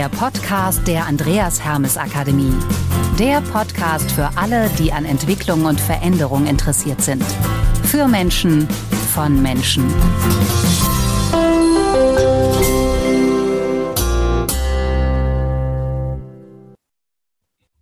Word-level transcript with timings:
der 0.00 0.08
Podcast 0.08 0.88
der 0.88 1.04
Andreas 1.04 1.62
Hermes 1.62 1.98
Akademie. 1.98 2.54
Der 3.18 3.42
Podcast 3.42 4.10
für 4.10 4.30
alle, 4.34 4.70
die 4.78 4.90
an 4.94 5.04
Entwicklung 5.04 5.66
und 5.66 5.78
Veränderung 5.78 6.46
interessiert 6.46 7.02
sind. 7.02 7.22
Für 7.84 8.08
Menschen, 8.08 8.66
von 9.12 9.42
Menschen. 9.42 9.84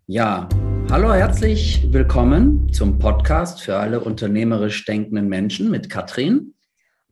Ja, 0.08 0.48
hallo, 0.90 1.12
herzlich 1.12 1.86
willkommen 1.92 2.72
zum 2.72 2.98
Podcast 2.98 3.62
für 3.62 3.76
alle 3.76 4.00
unternehmerisch 4.00 4.84
denkenden 4.86 5.28
Menschen 5.28 5.70
mit 5.70 5.88
Katrin 5.88 6.54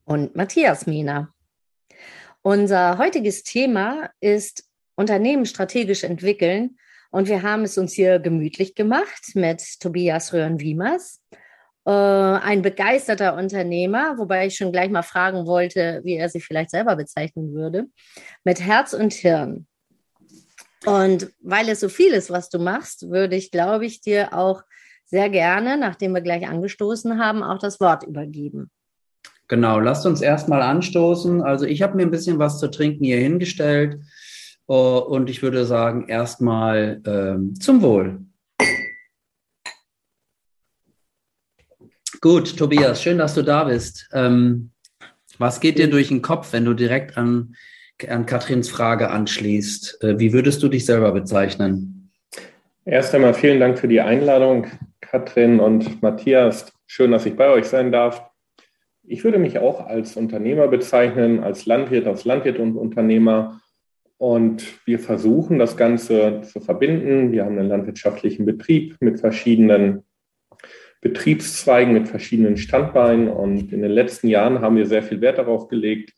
und 0.04 0.34
Matthias 0.34 0.88
Mina. 0.88 1.32
Unser 2.42 2.98
heutiges 2.98 3.44
Thema 3.44 4.10
ist 4.20 4.65
Unternehmen 4.96 5.46
strategisch 5.46 6.02
entwickeln. 6.04 6.76
Und 7.10 7.28
wir 7.28 7.42
haben 7.42 7.62
es 7.62 7.78
uns 7.78 7.92
hier 7.92 8.18
gemütlich 8.18 8.74
gemacht 8.74 9.34
mit 9.34 9.62
Tobias 9.80 10.32
Röhren-Wiemers, 10.32 11.22
äh, 11.86 11.90
ein 11.90 12.62
begeisterter 12.62 13.36
Unternehmer, 13.36 14.18
wobei 14.18 14.46
ich 14.46 14.56
schon 14.56 14.72
gleich 14.72 14.90
mal 14.90 15.02
fragen 15.02 15.46
wollte, 15.46 16.00
wie 16.02 16.16
er 16.16 16.28
sich 16.28 16.44
vielleicht 16.44 16.70
selber 16.70 16.96
bezeichnen 16.96 17.54
würde, 17.54 17.86
mit 18.42 18.60
Herz 18.60 18.92
und 18.92 19.14
Hirn. 19.14 19.66
Und 20.84 21.32
weil 21.40 21.68
es 21.68 21.80
so 21.80 21.88
viel 21.88 22.12
ist, 22.12 22.30
was 22.30 22.48
du 22.48 22.58
machst, 22.58 23.08
würde 23.08 23.36
ich, 23.36 23.50
glaube 23.50 23.86
ich, 23.86 24.00
dir 24.00 24.34
auch 24.34 24.62
sehr 25.04 25.30
gerne, 25.30 25.78
nachdem 25.78 26.12
wir 26.12 26.20
gleich 26.20 26.46
angestoßen 26.46 27.18
haben, 27.18 27.42
auch 27.42 27.58
das 27.58 27.80
Wort 27.80 28.02
übergeben. 28.04 28.70
Genau, 29.48 29.78
lasst 29.78 30.06
uns 30.06 30.20
erstmal 30.20 30.62
anstoßen. 30.62 31.40
Also 31.40 31.66
ich 31.66 31.82
habe 31.82 31.96
mir 31.96 32.02
ein 32.02 32.10
bisschen 32.10 32.40
was 32.40 32.58
zu 32.58 32.68
trinken 32.68 33.04
hier 33.04 33.18
hingestellt 33.18 34.00
und 34.66 35.30
ich 35.30 35.42
würde 35.42 35.64
sagen, 35.64 36.08
erstmal 36.08 37.00
ähm, 37.06 37.54
zum 37.60 37.82
Wohl. 37.82 38.20
Gut, 42.20 42.56
Tobias, 42.56 43.02
schön, 43.02 43.18
dass 43.18 43.34
du 43.34 43.42
da 43.42 43.64
bist. 43.64 44.08
Ähm, 44.12 44.70
was 45.38 45.60
geht 45.60 45.78
dir 45.78 45.88
durch 45.88 46.08
den 46.08 46.22
Kopf, 46.22 46.52
wenn 46.52 46.64
du 46.64 46.74
direkt 46.74 47.16
an, 47.18 47.54
an 48.08 48.26
Katrins 48.26 48.68
Frage 48.68 49.10
anschließt? 49.10 50.02
Äh, 50.02 50.18
wie 50.18 50.32
würdest 50.32 50.62
du 50.62 50.68
dich 50.68 50.86
selber 50.86 51.12
bezeichnen? 51.12 52.10
Erst 52.84 53.14
einmal 53.14 53.34
vielen 53.34 53.60
Dank 53.60 53.78
für 53.78 53.88
die 53.88 54.00
Einladung, 54.00 54.66
Katrin 55.00 55.60
und 55.60 56.02
Matthias. 56.02 56.72
Schön, 56.86 57.10
dass 57.10 57.26
ich 57.26 57.36
bei 57.36 57.48
euch 57.48 57.66
sein 57.66 57.92
darf. 57.92 58.30
Ich 59.02 59.22
würde 59.22 59.38
mich 59.38 59.58
auch 59.58 59.86
als 59.86 60.16
Unternehmer 60.16 60.68
bezeichnen, 60.68 61.42
als 61.42 61.66
Landwirt, 61.66 62.06
als 62.06 62.24
Landwirt 62.24 62.58
und 62.58 62.76
Unternehmer. 62.76 63.60
Und 64.18 64.86
wir 64.86 64.98
versuchen 64.98 65.58
das 65.58 65.76
Ganze 65.76 66.40
zu 66.42 66.60
verbinden. 66.60 67.32
Wir 67.32 67.44
haben 67.44 67.58
einen 67.58 67.68
landwirtschaftlichen 67.68 68.46
Betrieb 68.46 68.96
mit 69.00 69.20
verschiedenen 69.20 70.04
Betriebszweigen, 71.02 71.92
mit 71.92 72.08
verschiedenen 72.08 72.56
Standbeinen. 72.56 73.28
Und 73.28 73.72
in 73.72 73.82
den 73.82 73.90
letzten 73.90 74.28
Jahren 74.28 74.60
haben 74.60 74.76
wir 74.76 74.86
sehr 74.86 75.02
viel 75.02 75.20
Wert 75.20 75.38
darauf 75.38 75.68
gelegt, 75.68 76.12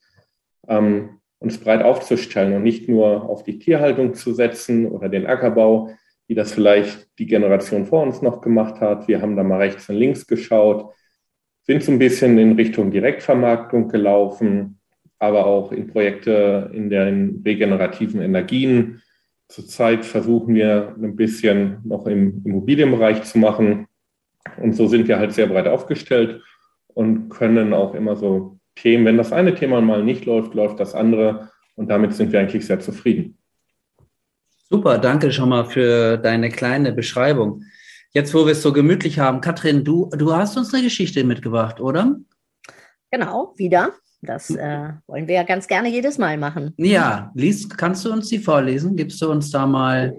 ähm, 0.68 1.20
uns 1.40 1.58
breit 1.58 1.82
aufzustellen 1.82 2.54
und 2.54 2.62
nicht 2.62 2.88
nur 2.88 3.28
auf 3.28 3.42
die 3.42 3.58
Tierhaltung 3.58 4.14
zu 4.14 4.32
setzen 4.32 4.86
oder 4.86 5.08
den 5.08 5.26
Ackerbau, 5.26 5.90
wie 6.26 6.34
das 6.34 6.52
vielleicht 6.52 7.08
die 7.18 7.26
Generation 7.26 7.86
vor 7.86 8.02
uns 8.02 8.22
noch 8.22 8.40
gemacht 8.40 8.80
hat. 8.80 9.08
Wir 9.08 9.22
haben 9.22 9.36
da 9.36 9.42
mal 9.42 9.58
rechts 9.58 9.88
und 9.88 9.96
links 9.96 10.26
geschaut 10.26 10.92
sind 11.68 11.82
so 11.82 11.92
ein 11.92 11.98
bisschen 11.98 12.38
in 12.38 12.52
Richtung 12.52 12.90
Direktvermarktung 12.90 13.88
gelaufen, 13.88 14.77
aber 15.18 15.46
auch 15.46 15.72
in 15.72 15.88
Projekte 15.88 16.70
in 16.72 16.90
den 16.90 17.42
regenerativen 17.44 18.20
Energien. 18.20 19.02
Zurzeit 19.48 20.04
versuchen 20.04 20.54
wir 20.54 20.94
ein 21.00 21.16
bisschen 21.16 21.78
noch 21.84 22.06
im 22.06 22.42
Immobilienbereich 22.44 23.24
zu 23.24 23.38
machen. 23.38 23.86
Und 24.60 24.74
so 24.74 24.86
sind 24.86 25.08
wir 25.08 25.18
halt 25.18 25.32
sehr 25.32 25.46
breit 25.46 25.66
aufgestellt 25.66 26.42
und 26.88 27.28
können 27.28 27.72
auch 27.72 27.94
immer 27.94 28.16
so 28.16 28.58
Themen, 28.74 29.04
wenn 29.04 29.16
das 29.16 29.32
eine 29.32 29.54
Thema 29.54 29.80
mal 29.80 30.04
nicht 30.04 30.24
läuft, 30.24 30.54
läuft 30.54 30.78
das 30.80 30.94
andere. 30.94 31.50
Und 31.74 31.88
damit 31.88 32.14
sind 32.14 32.32
wir 32.32 32.40
eigentlich 32.40 32.66
sehr 32.66 32.80
zufrieden. 32.80 33.38
Super, 34.70 34.98
danke 34.98 35.32
schon 35.32 35.48
mal 35.48 35.64
für 35.64 36.18
deine 36.18 36.50
kleine 36.50 36.92
Beschreibung. 36.92 37.64
Jetzt, 38.12 38.34
wo 38.34 38.44
wir 38.46 38.52
es 38.52 38.62
so 38.62 38.72
gemütlich 38.72 39.18
haben, 39.18 39.40
Katrin, 39.40 39.84
du, 39.84 40.10
du 40.16 40.34
hast 40.34 40.56
uns 40.56 40.72
eine 40.74 40.82
Geschichte 40.82 41.24
mitgebracht, 41.24 41.80
oder? 41.80 42.16
Genau, 43.10 43.54
wieder. 43.56 43.94
Das 44.20 44.50
äh, 44.50 44.90
wollen 45.06 45.28
wir 45.28 45.36
ja 45.36 45.42
ganz 45.44 45.68
gerne 45.68 45.88
jedes 45.88 46.18
Mal 46.18 46.38
machen. 46.38 46.74
Ja, 46.76 47.30
liest, 47.34 47.78
kannst 47.78 48.04
du 48.04 48.12
uns 48.12 48.28
die 48.28 48.38
vorlesen? 48.38 48.96
Gibst 48.96 49.22
du 49.22 49.30
uns 49.30 49.50
da 49.50 49.66
mal, 49.66 50.16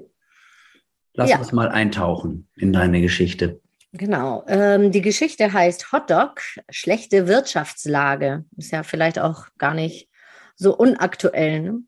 lass 1.14 1.30
ja. 1.30 1.38
uns 1.38 1.52
mal 1.52 1.70
eintauchen 1.70 2.48
in 2.56 2.72
deine 2.72 3.02
Geschichte. 3.02 3.60
Genau. 3.92 4.46
Ähm, 4.48 4.92
die 4.92 5.02
Geschichte 5.02 5.52
heißt 5.52 5.92
Hotdog, 5.92 6.42
schlechte 6.70 7.28
Wirtschaftslage. 7.28 8.46
Ist 8.56 8.72
ja 8.72 8.84
vielleicht 8.84 9.20
auch 9.20 9.48
gar 9.58 9.74
nicht 9.74 10.10
so 10.56 10.78
unaktuell. 10.78 11.62
Ne? 11.62 11.80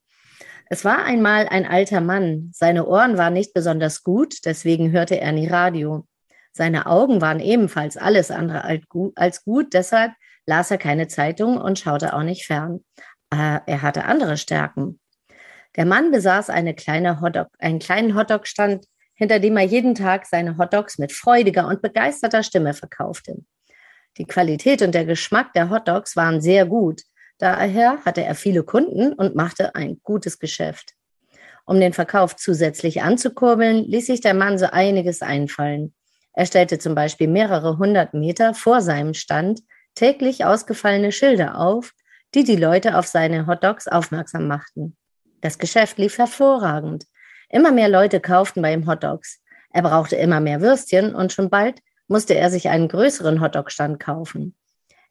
Es 0.70 0.84
war 0.84 1.06
einmal 1.06 1.48
ein 1.48 1.66
alter 1.66 2.02
Mann. 2.02 2.50
Seine 2.54 2.88
Ohren 2.88 3.18
waren 3.18 3.34
nicht 3.34 3.54
besonders 3.54 4.04
gut, 4.04 4.46
deswegen 4.46 4.92
hörte 4.92 5.20
er 5.20 5.32
nie 5.32 5.48
Radio. 5.48 6.08
Seine 6.54 6.88
Augen 6.88 7.22
waren 7.22 7.40
ebenfalls 7.40 7.98
alles 7.98 8.32
andere 8.32 8.64
als 9.16 9.44
gut, 9.44 9.74
deshalb 9.74 10.12
las 10.46 10.72
er 10.72 10.78
keine 10.78 11.08
Zeitung 11.08 11.58
und 11.58 11.80
schaute 11.80 12.14
auch 12.14 12.24
nicht 12.24 12.46
fern. 12.46 12.84
Äh, 13.32 13.60
er 13.66 13.82
hatte 13.82 14.06
andere 14.06 14.38
Stärken. 14.38 15.00
Der 15.76 15.86
Mann 15.86 16.12
besaß 16.12 16.50
eine 16.50 16.76
kleine 16.76 17.22
Hotdog, 17.22 17.48
einen 17.60 17.80
kleinen 17.80 18.16
Hotdog-Stand, 18.16 18.86
hinter 19.16 19.40
dem 19.40 19.56
er 19.56 19.64
jeden 19.64 19.96
Tag 19.96 20.26
seine 20.26 20.58
Hotdogs 20.58 20.98
mit 20.98 21.12
freudiger 21.12 21.68
und 21.68 21.82
begeisterter 21.82 22.44
Stimme 22.44 22.74
verkaufte. 22.74 23.38
Die 24.18 24.26
Qualität 24.26 24.82
und 24.82 24.94
der 24.94 25.06
Geschmack 25.06 25.54
der 25.54 25.70
Hotdogs 25.70 26.16
waren 26.16 26.42
sehr 26.42 26.66
gut. 26.66 27.02
Daher 27.38 28.04
hatte 28.06 28.24
er 28.24 28.36
viele 28.36 28.64
Kunden 28.64 29.14
und 29.14 29.36
machte 29.36 29.76
ein 29.76 30.00
gutes 30.04 30.40
Geschäft. 30.40 30.96
Um 31.66 31.80
den 31.80 31.94
Verkauf 31.94 32.36
zusätzlich 32.36 33.02
anzukurbeln, 33.02 33.86
ließ 33.86 34.08
sich 34.08 34.22
der 34.22 34.34
Mann 34.34 34.58
so 34.58 34.66
einiges 34.66 35.22
einfallen. 35.22 35.94
Er 36.34 36.46
stellte 36.46 36.80
zum 36.80 36.96
Beispiel 36.96 37.28
mehrere 37.28 37.78
hundert 37.78 38.14
Meter 38.14 38.54
vor 38.54 38.82
seinem 38.82 39.14
Stand 39.14 39.62
täglich 39.96 40.46
ausgefallene 40.46 41.12
Schilder 41.12 41.60
auf, 41.60 41.94
die 42.34 42.44
die 42.44 42.56
Leute 42.56 42.98
auf 42.98 43.08
seine 43.08 43.48
Hotdogs 43.48 43.88
aufmerksam 43.88 44.48
machten. 44.48 44.96
Das 45.42 45.58
Geschäft 45.58 45.98
lief 45.98 46.18
hervorragend. 46.18 47.06
Immer 47.50 47.72
mehr 47.72 47.90
Leute 47.90 48.20
kauften 48.20 48.62
bei 48.62 48.74
ihm 48.74 48.88
Hotdogs. 48.88 49.42
Er 49.72 49.82
brauchte 49.82 50.16
immer 50.16 50.40
mehr 50.40 50.62
Würstchen 50.62 51.16
und 51.16 51.34
schon 51.34 51.50
bald 51.50 51.82
musste 52.08 52.36
er 52.36 52.50
sich 52.50 52.70
einen 52.70 52.88
größeren 52.88 53.42
Hotdog-Stand 53.42 54.00
kaufen. 54.00 54.56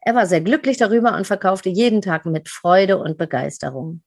Er 0.01 0.15
war 0.15 0.25
sehr 0.25 0.41
glücklich 0.41 0.77
darüber 0.77 1.15
und 1.15 1.27
verkaufte 1.27 1.69
jeden 1.69 2.01
Tag 2.01 2.25
mit 2.25 2.49
Freude 2.49 2.97
und 2.97 3.17
Begeisterung. 3.17 4.01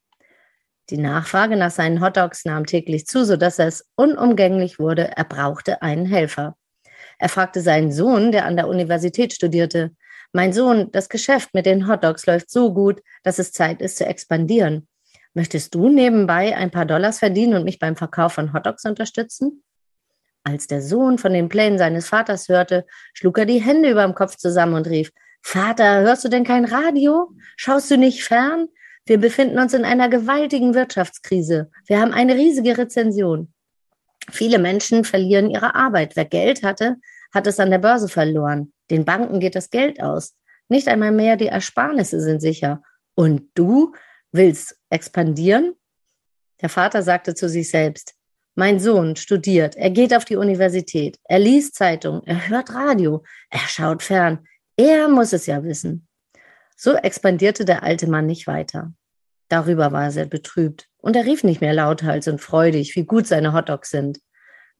Die 0.91 0.99
Nachfrage 0.99 1.56
nach 1.56 1.71
seinen 1.71 2.01
Hotdogs 2.01 2.45
nahm 2.45 2.67
täglich 2.67 3.06
zu, 3.06 3.25
sodass 3.25 3.59
es 3.59 3.89
unumgänglich 3.95 4.79
wurde, 4.79 5.17
er 5.17 5.25
brauchte 5.25 5.83
einen 5.83 6.06
Helfer. 6.06 6.56
Er 7.19 7.29
fragte 7.29 7.61
seinen 7.61 7.93
Sohn, 7.93 8.33
der 8.33 8.45
an 8.45 8.56
der 8.56 8.69
Universität 8.69 9.33
studierte, 9.33 9.93
mein 10.34 10.53
Sohn, 10.53 10.91
das 10.93 11.09
Geschäft 11.09 11.55
mit 11.55 11.67
den 11.67 11.89
Hotdogs 11.89 12.27
läuft 12.27 12.50
so 12.50 12.75
gut, 12.75 13.03
dass 13.22 13.39
es 13.39 13.53
Zeit 13.53 13.81
ist 13.81 13.99
zu 13.99 14.06
expandieren. 14.06 14.89
Möchtest 15.33 15.75
du 15.75 15.89
nebenbei 15.89 16.56
ein 16.56 16.71
paar 16.71 16.87
Dollars 16.87 17.21
verdienen 17.21 17.55
und 17.55 17.65
mich 17.65 17.78
beim 17.78 17.97
Verkauf 17.97 18.34
von 18.34 18.53
Hotdogs 18.53 18.84
unterstützen? 18.84 19.62
Als 20.43 20.67
der 20.67 20.83
Sohn 20.83 21.19
von 21.19 21.33
den 21.33 21.49
Plänen 21.49 21.78
seines 21.78 22.09
Vaters 22.09 22.49
hörte, 22.49 22.84
schlug 23.15 23.39
er 23.39 23.47
die 23.47 23.62
Hände 23.62 23.91
über 23.91 24.03
dem 24.03 24.15
Kopf 24.15 24.37
zusammen 24.37 24.75
und 24.75 24.89
rief, 24.89 25.11
Vater, 25.43 26.00
hörst 26.00 26.25
du 26.25 26.28
denn 26.28 26.44
kein 26.44 26.65
Radio? 26.65 27.31
Schaust 27.56 27.91
du 27.91 27.97
nicht 27.97 28.25
fern? 28.25 28.69
Wir 29.06 29.19
befinden 29.19 29.59
uns 29.59 29.75
in 29.75 29.85
einer 29.85 30.09
gewaltigen 30.09 30.75
Wirtschaftskrise. 30.75 31.70
Wir 31.87 32.00
haben 32.00 32.12
eine 32.12 32.35
riesige 32.35 32.76
Rezension. 32.79 33.53
Viele 34.31 34.59
Menschen 34.59 35.05
verlieren 35.05 35.50
ihre 35.50 35.75
Arbeit. 35.75 36.17
Wer 36.17 36.25
Geld 36.25 36.62
hatte, 36.62 36.97
hat 37.35 37.47
es 37.47 37.61
an 37.61 37.71
der 37.71 37.79
Börse 37.79 38.09
verloren. 38.09 38.73
Den 38.91 39.05
Banken 39.05 39.41
geht 39.41 39.57
das 39.57 39.71
Geld 39.71 40.01
aus. 40.01 40.37
Nicht 40.69 40.89
einmal 40.89 41.13
mehr 41.13 41.37
die 41.37 41.49
Ersparnisse 41.49 42.21
sind 42.21 42.41
sicher. 42.41 42.83
Und 43.15 43.51
du 43.55 43.93
willst 44.33 44.79
expandieren? 44.91 45.75
Der 46.63 46.69
Vater 46.69 47.03
sagte 47.03 47.35
zu 47.35 47.49
sich 47.49 47.69
selbst, 47.71 48.15
mein 48.55 48.79
Sohn 48.79 49.17
studiert, 49.17 49.77
er 49.77 49.91
geht 49.91 50.15
auf 50.15 50.25
die 50.25 50.37
Universität, 50.37 51.19
er 51.25 51.41
liest 51.41 51.75
Zeitung, 51.75 52.23
er 52.25 52.49
hört 52.49 52.73
Radio, 52.73 53.25
er 53.51 53.59
schaut 53.59 54.03
fern, 54.03 54.47
er 54.77 55.09
muss 55.09 55.33
es 55.33 55.47
ja 55.47 55.65
wissen. 55.65 56.07
So 56.77 56.95
expandierte 56.95 57.65
der 57.65 57.83
alte 57.83 58.09
Mann 58.09 58.27
nicht 58.27 58.47
weiter. 58.47 58.93
Darüber 59.49 59.93
war 59.93 60.05
er 60.05 60.11
sehr 60.13 60.27
betrübt 60.27 60.89
und 60.99 61.17
er 61.17 61.25
rief 61.25 61.45
nicht 61.45 61.61
mehr 61.61 61.75
lauthals 61.75 62.29
und 62.29 62.41
freudig, 62.41 62.95
wie 62.97 63.05
gut 63.05 63.27
seine 63.27 63.53
Hotdogs 63.53 63.91
sind. 63.91 64.21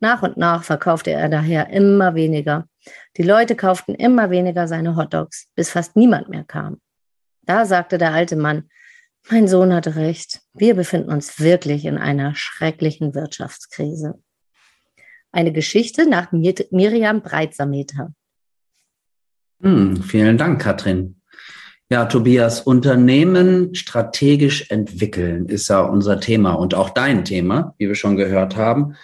Nach 0.01 0.23
und 0.23 0.37
nach 0.37 0.65
verkaufte 0.65 1.11
er 1.11 1.29
daher 1.29 1.71
immer 1.71 2.15
weniger. 2.15 2.67
Die 3.17 3.23
Leute 3.23 3.57
kauften 3.57 3.95
immer 3.95 4.31
weniger 4.31 4.69
seine 4.69 4.97
Hotdogs, 4.97 5.49
bis 5.55 5.71
fast 5.71 5.97
niemand 5.97 6.29
mehr 6.29 6.45
kam. 6.45 6.81
Da 7.43 7.65
sagte 7.65 7.99
der 7.99 8.13
alte 8.13 8.37
Mann, 8.37 8.69
Mein 9.31 9.49
Sohn 9.49 9.73
hatte 9.73 9.97
recht. 9.97 10.41
Wir 10.53 10.75
befinden 10.75 11.11
uns 11.11 11.41
wirklich 11.41 11.87
in 11.87 11.97
einer 11.97 12.35
schrecklichen 12.35 13.15
Wirtschaftskrise. 13.15 14.21
Eine 15.33 15.53
Geschichte 15.53 16.09
nach 16.09 16.31
Mir 16.33 16.55
Miriam 16.71 17.23
Breitsameter. 17.23 18.13
Hm, 19.63 20.03
vielen 20.03 20.37
Dank, 20.37 20.61
Katrin. 20.61 21.21
Ja, 21.91 22.07
Tobias, 22.07 22.61
Unternehmen 22.61 23.75
strategisch 23.75 24.71
entwickeln 24.71 25.47
ist 25.47 25.69
ja 25.69 25.81
unser 25.81 26.19
Thema 26.21 26.53
und 26.53 26.75
auch 26.75 26.91
dein 26.91 27.25
Thema, 27.25 27.75
wie 27.79 27.89
wir 27.89 27.95
schon 27.95 28.17
gehört 28.17 28.57
haben. 28.57 28.97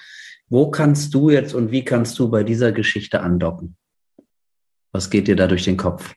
Wo 0.52 0.69
kannst 0.69 1.14
du 1.14 1.31
jetzt 1.31 1.55
und 1.55 1.70
wie 1.70 1.85
kannst 1.85 2.19
du 2.19 2.29
bei 2.29 2.43
dieser 2.43 2.73
Geschichte 2.73 3.20
andocken? 3.20 3.76
Was 4.91 5.08
geht 5.08 5.29
dir 5.29 5.37
da 5.37 5.47
durch 5.47 5.62
den 5.62 5.76
Kopf? 5.76 6.17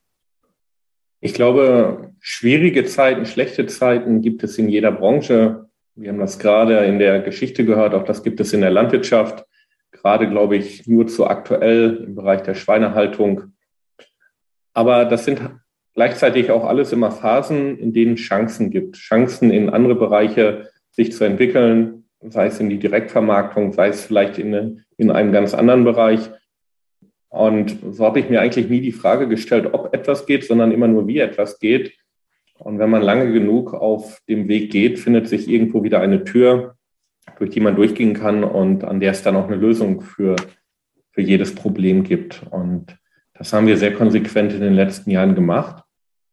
Ich 1.21 1.35
glaube, 1.35 2.11
schwierige 2.19 2.83
Zeiten, 2.85 3.27
schlechte 3.27 3.67
Zeiten 3.67 4.21
gibt 4.21 4.43
es 4.43 4.57
in 4.57 4.69
jeder 4.69 4.91
Branche. 4.91 5.69
Wir 5.93 6.09
haben 6.09 6.19
das 6.19 6.39
gerade 6.39 6.79
in 6.85 6.97
der 6.97 7.21
Geschichte 7.21 7.63
gehört, 7.63 7.93
auch 7.93 8.05
das 8.05 8.23
gibt 8.23 8.39
es 8.39 8.53
in 8.53 8.61
der 8.61 8.71
Landwirtschaft. 8.71 9.45
Gerade, 9.91 10.27
glaube 10.27 10.57
ich, 10.57 10.87
nur 10.87 11.05
zu 11.05 11.27
aktuell 11.27 11.97
im 11.97 12.15
Bereich 12.15 12.41
der 12.41 12.55
Schweinehaltung. 12.55 13.53
Aber 14.73 15.05
das 15.05 15.25
sind 15.25 15.41
gleichzeitig 15.93 16.49
auch 16.49 16.65
alles 16.65 16.91
immer 16.91 17.11
Phasen, 17.11 17.77
in 17.77 17.93
denen 17.93 18.15
Chancen 18.15 18.71
gibt. 18.71 18.95
Chancen 18.95 19.51
in 19.51 19.69
andere 19.69 19.93
Bereiche 19.93 20.71
sich 20.89 21.13
zu 21.13 21.23
entwickeln, 21.23 22.02
sei 22.29 22.47
es 22.47 22.59
in 22.59 22.69
die 22.69 22.79
Direktvermarktung, 22.79 23.73
sei 23.73 23.89
es 23.89 24.05
vielleicht 24.05 24.37
in, 24.37 24.83
in 24.97 25.11
einem 25.11 25.31
ganz 25.31 25.53
anderen 25.53 25.83
Bereich. 25.83 26.29
Und 27.29 27.77
so 27.91 28.05
habe 28.05 28.19
ich 28.19 28.29
mir 28.29 28.41
eigentlich 28.41 28.69
nie 28.69 28.81
die 28.81 28.91
Frage 28.91 29.27
gestellt, 29.27 29.73
ob 29.73 29.93
etwas 29.93 30.25
geht, 30.25 30.43
sondern 30.43 30.71
immer 30.71 30.87
nur, 30.87 31.07
wie 31.07 31.19
etwas 31.19 31.59
geht. 31.59 31.93
Und 32.59 32.79
wenn 32.79 32.89
man 32.89 33.01
lange 33.01 33.31
genug 33.31 33.73
auf 33.73 34.21
dem 34.29 34.47
Weg 34.47 34.71
geht, 34.71 34.99
findet 34.99 35.27
sich 35.27 35.47
irgendwo 35.47 35.83
wieder 35.83 35.99
eine 35.99 36.23
Tür, 36.23 36.75
durch 37.39 37.49
die 37.49 37.59
man 37.59 37.75
durchgehen 37.75 38.13
kann 38.13 38.43
und 38.43 38.83
an 38.83 38.99
der 38.99 39.11
es 39.11 39.23
dann 39.23 39.35
auch 39.35 39.47
eine 39.47 39.55
Lösung 39.55 40.01
für, 40.01 40.35
für 41.11 41.21
jedes 41.21 41.55
Problem 41.55 42.03
gibt. 42.03 42.43
Und 42.51 42.97
das 43.33 43.51
haben 43.51 43.67
wir 43.67 43.77
sehr 43.77 43.93
konsequent 43.93 44.53
in 44.53 44.61
den 44.61 44.75
letzten 44.75 45.09
Jahren 45.09 45.35
gemacht. 45.35 45.83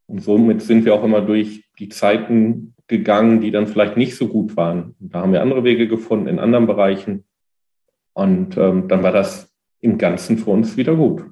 Und 0.07 0.23
somit 0.23 0.61
sind 0.63 0.85
wir 0.85 0.95
auch 0.95 1.05
immer 1.05 1.23
durch 1.23 1.65
die 1.79 1.89
Zeiten 1.89 2.75
gegangen, 2.91 3.41
die 3.41 3.51
dann 3.51 3.67
vielleicht 3.67 3.97
nicht 3.97 4.17
so 4.17 4.29
gut 4.29 4.57
waren. 4.57 4.95
Da 4.99 5.23
haben 5.23 5.33
wir 5.33 5.41
andere 5.41 5.65
Wege 5.65 5.89
gefunden 5.89 6.27
in 6.27 6.39
anderen 6.39 6.67
Bereichen. 6.67 7.25
Und 8.13 8.59
ähm, 8.59 8.89
dann 8.89 9.03
war 9.03 9.13
das 9.13 9.51
im 9.81 9.97
Ganzen 9.97 10.37
für 10.37 10.51
uns 10.51 10.77
wieder 10.77 10.95
gut. 10.95 11.25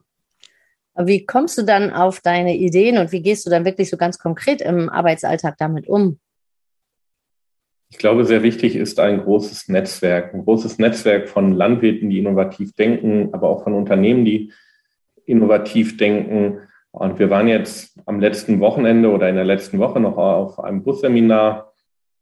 Wie 0.96 1.26
kommst 1.26 1.58
du 1.58 1.62
dann 1.62 1.92
auf 1.92 2.20
deine 2.20 2.56
Ideen 2.56 2.98
und 2.98 3.12
wie 3.12 3.22
gehst 3.22 3.44
du 3.44 3.50
dann 3.50 3.64
wirklich 3.64 3.90
so 3.90 3.96
ganz 3.96 4.18
konkret 4.18 4.62
im 4.62 4.88
Arbeitsalltag 4.88 5.56
damit 5.58 5.86
um? 5.86 6.18
Ich 7.90 7.98
glaube, 7.98 8.24
sehr 8.24 8.42
wichtig 8.42 8.76
ist 8.76 9.00
ein 9.00 9.20
großes 9.20 9.68
Netzwerk, 9.68 10.34
ein 10.34 10.44
großes 10.44 10.78
Netzwerk 10.78 11.28
von 11.28 11.52
Landwirten, 11.52 12.10
die 12.10 12.18
innovativ 12.18 12.74
denken, 12.74 13.30
aber 13.32 13.48
auch 13.48 13.64
von 13.64 13.74
Unternehmen, 13.74 14.24
die 14.24 14.52
innovativ 15.24 15.96
denken. 15.96 16.67
Und 16.90 17.18
wir 17.18 17.30
waren 17.30 17.48
jetzt 17.48 17.98
am 18.06 18.20
letzten 18.20 18.60
Wochenende 18.60 19.10
oder 19.10 19.28
in 19.28 19.34
der 19.36 19.44
letzten 19.44 19.78
Woche 19.78 20.00
noch 20.00 20.16
auf 20.16 20.58
einem 20.58 20.82
Busseminar. 20.82 21.72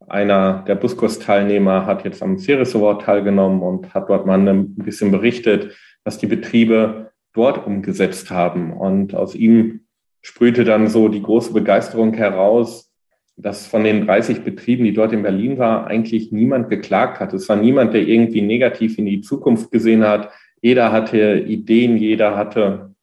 Einer 0.09 0.65
der 0.67 0.75
Buskursteilnehmer 0.75 1.87
hat 1.87 2.05
jetzt 2.05 2.23
am 2.23 2.39
Ceres 2.39 2.75
Award 2.77 3.03
teilgenommen 3.03 3.63
und 3.63 3.95
hat 3.95 4.09
dort 4.09 4.27
mal 4.27 4.47
ein 4.47 4.75
bisschen 4.75 5.11
berichtet, 5.11 5.77
was 6.05 6.19
die 6.19 6.27
Betriebe 6.27 7.13
dort 7.33 7.67
umgesetzt 7.67 8.31
haben. 8.31 8.73
Und 8.73 9.15
aus 9.15 9.35
ihm 9.35 9.81
sprühte 10.23 10.65
dann 10.65 10.89
so 10.89 11.09
die 11.09 11.23
große 11.23 11.53
Begeisterung 11.53 12.15
heraus, 12.15 12.93
dass 13.37 13.67
von 13.67 13.85
den 13.85 14.07
30 14.07 14.43
Betrieben, 14.43 14.85
die 14.85 14.95
dort 14.95 15.12
in 15.12 15.23
Berlin 15.23 15.59
war, 15.59 15.87
eigentlich 15.87 16.33
niemand 16.33 16.71
geklagt 16.71 17.21
hat. 17.21 17.33
Es 17.35 17.49
war 17.49 17.57
niemand, 17.57 17.95
der 17.95 18.03
irgendwie 18.03 18.43
negativ 18.43 18.99
in 18.99 19.07
die 19.07 19.21
Zukunft 19.21 19.71
gesehen 19.71 20.05
hat. 20.05 20.31
Jeder 20.62 20.91
hatte 20.91 21.39
Ideen, 21.41 21.97
jeder 21.99 22.37
hatte 22.37 22.96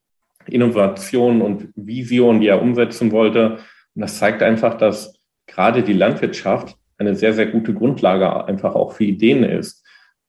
Innovationen 0.48 1.42
und 1.42 1.70
Visionen, 1.76 2.42
die 2.42 2.48
er 2.48 2.62
umsetzen 2.62 3.12
wollte. 3.12 3.60
Und 3.96 4.02
das 4.02 4.18
zeigt 4.18 4.42
einfach, 4.44 4.76
dass 4.76 5.20
gerade 5.48 5.84
die 5.84 5.94
Landwirtschaft 5.94 6.76
eine 6.98 7.16
sehr, 7.16 7.34
sehr 7.34 7.48
gute 7.48 7.74
Grundlage 7.74 8.46
einfach 8.46 8.76
auch 8.76 8.94
für 8.94 9.04
Ideen 9.04 9.44
ist. 9.44 9.84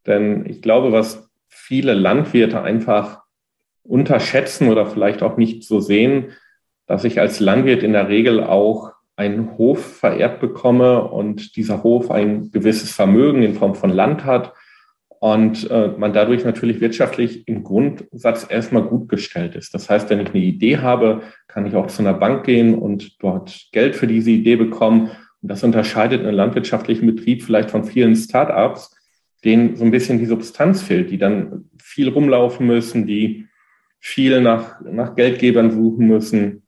Denn 0.06 0.44
ich 0.46 0.62
glaube, 0.62 0.92
was 0.92 1.28
viele 1.48 1.94
Landwirte 1.94 2.62
einfach 2.62 3.22
unterschätzen 3.82 4.68
oder 4.68 4.86
vielleicht 4.86 5.22
auch 5.22 5.36
nicht 5.36 5.64
so 5.64 5.80
sehen, 5.80 6.32
dass 6.86 7.04
ich 7.04 7.20
als 7.20 7.40
Landwirt 7.40 7.82
in 7.82 7.92
der 7.92 8.08
Regel 8.08 8.42
auch 8.42 8.92
einen 9.16 9.56
Hof 9.56 9.98
vererbt 9.98 10.40
bekomme 10.40 11.04
und 11.04 11.56
dieser 11.56 11.82
Hof 11.82 12.10
ein 12.10 12.50
gewisses 12.50 12.92
Vermögen 12.92 13.42
in 13.42 13.54
Form 13.54 13.74
von 13.74 13.90
Land 13.90 14.24
hat 14.24 14.52
und 15.24 15.70
äh, 15.70 15.88
man 15.96 16.12
dadurch 16.12 16.44
natürlich 16.44 16.82
wirtschaftlich 16.82 17.48
im 17.48 17.64
Grundsatz 17.64 18.46
erstmal 18.46 18.82
gut 18.82 19.08
gestellt 19.08 19.56
ist. 19.56 19.72
Das 19.72 19.88
heißt, 19.88 20.10
wenn 20.10 20.20
ich 20.20 20.34
eine 20.34 20.44
Idee 20.44 20.76
habe, 20.76 21.22
kann 21.48 21.64
ich 21.64 21.74
auch 21.76 21.86
zu 21.86 22.02
einer 22.02 22.12
Bank 22.12 22.44
gehen 22.44 22.74
und 22.74 23.22
dort 23.22 23.68
Geld 23.72 23.96
für 23.96 24.06
diese 24.06 24.30
Idee 24.30 24.56
bekommen. 24.56 25.12
Und 25.40 25.50
das 25.50 25.64
unterscheidet 25.64 26.20
einen 26.20 26.36
landwirtschaftlichen 26.36 27.06
Betrieb 27.06 27.42
vielleicht 27.42 27.70
von 27.70 27.84
vielen 27.84 28.14
Start-ups, 28.14 28.94
denen 29.46 29.76
so 29.76 29.84
ein 29.86 29.90
bisschen 29.90 30.18
die 30.18 30.26
Substanz 30.26 30.82
fehlt, 30.82 31.10
die 31.10 31.16
dann 31.16 31.70
viel 31.82 32.10
rumlaufen 32.10 32.66
müssen, 32.66 33.06
die 33.06 33.46
viel 34.00 34.42
nach, 34.42 34.78
nach 34.82 35.14
Geldgebern 35.16 35.70
suchen 35.70 36.06
müssen 36.06 36.64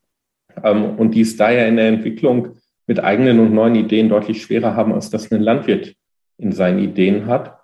ähm, 0.64 0.96
und 0.96 1.14
die 1.14 1.20
es 1.20 1.36
daher 1.36 1.68
in 1.68 1.76
der 1.76 1.88
Entwicklung 1.88 2.56
mit 2.86 3.04
eigenen 3.04 3.38
und 3.38 3.52
neuen 3.52 3.74
Ideen 3.74 4.08
deutlich 4.08 4.40
schwerer 4.40 4.74
haben, 4.74 4.94
als 4.94 5.10
das 5.10 5.30
ein 5.30 5.42
Landwirt 5.42 5.94
in 6.38 6.52
seinen 6.52 6.78
Ideen 6.78 7.26
hat. 7.26 7.55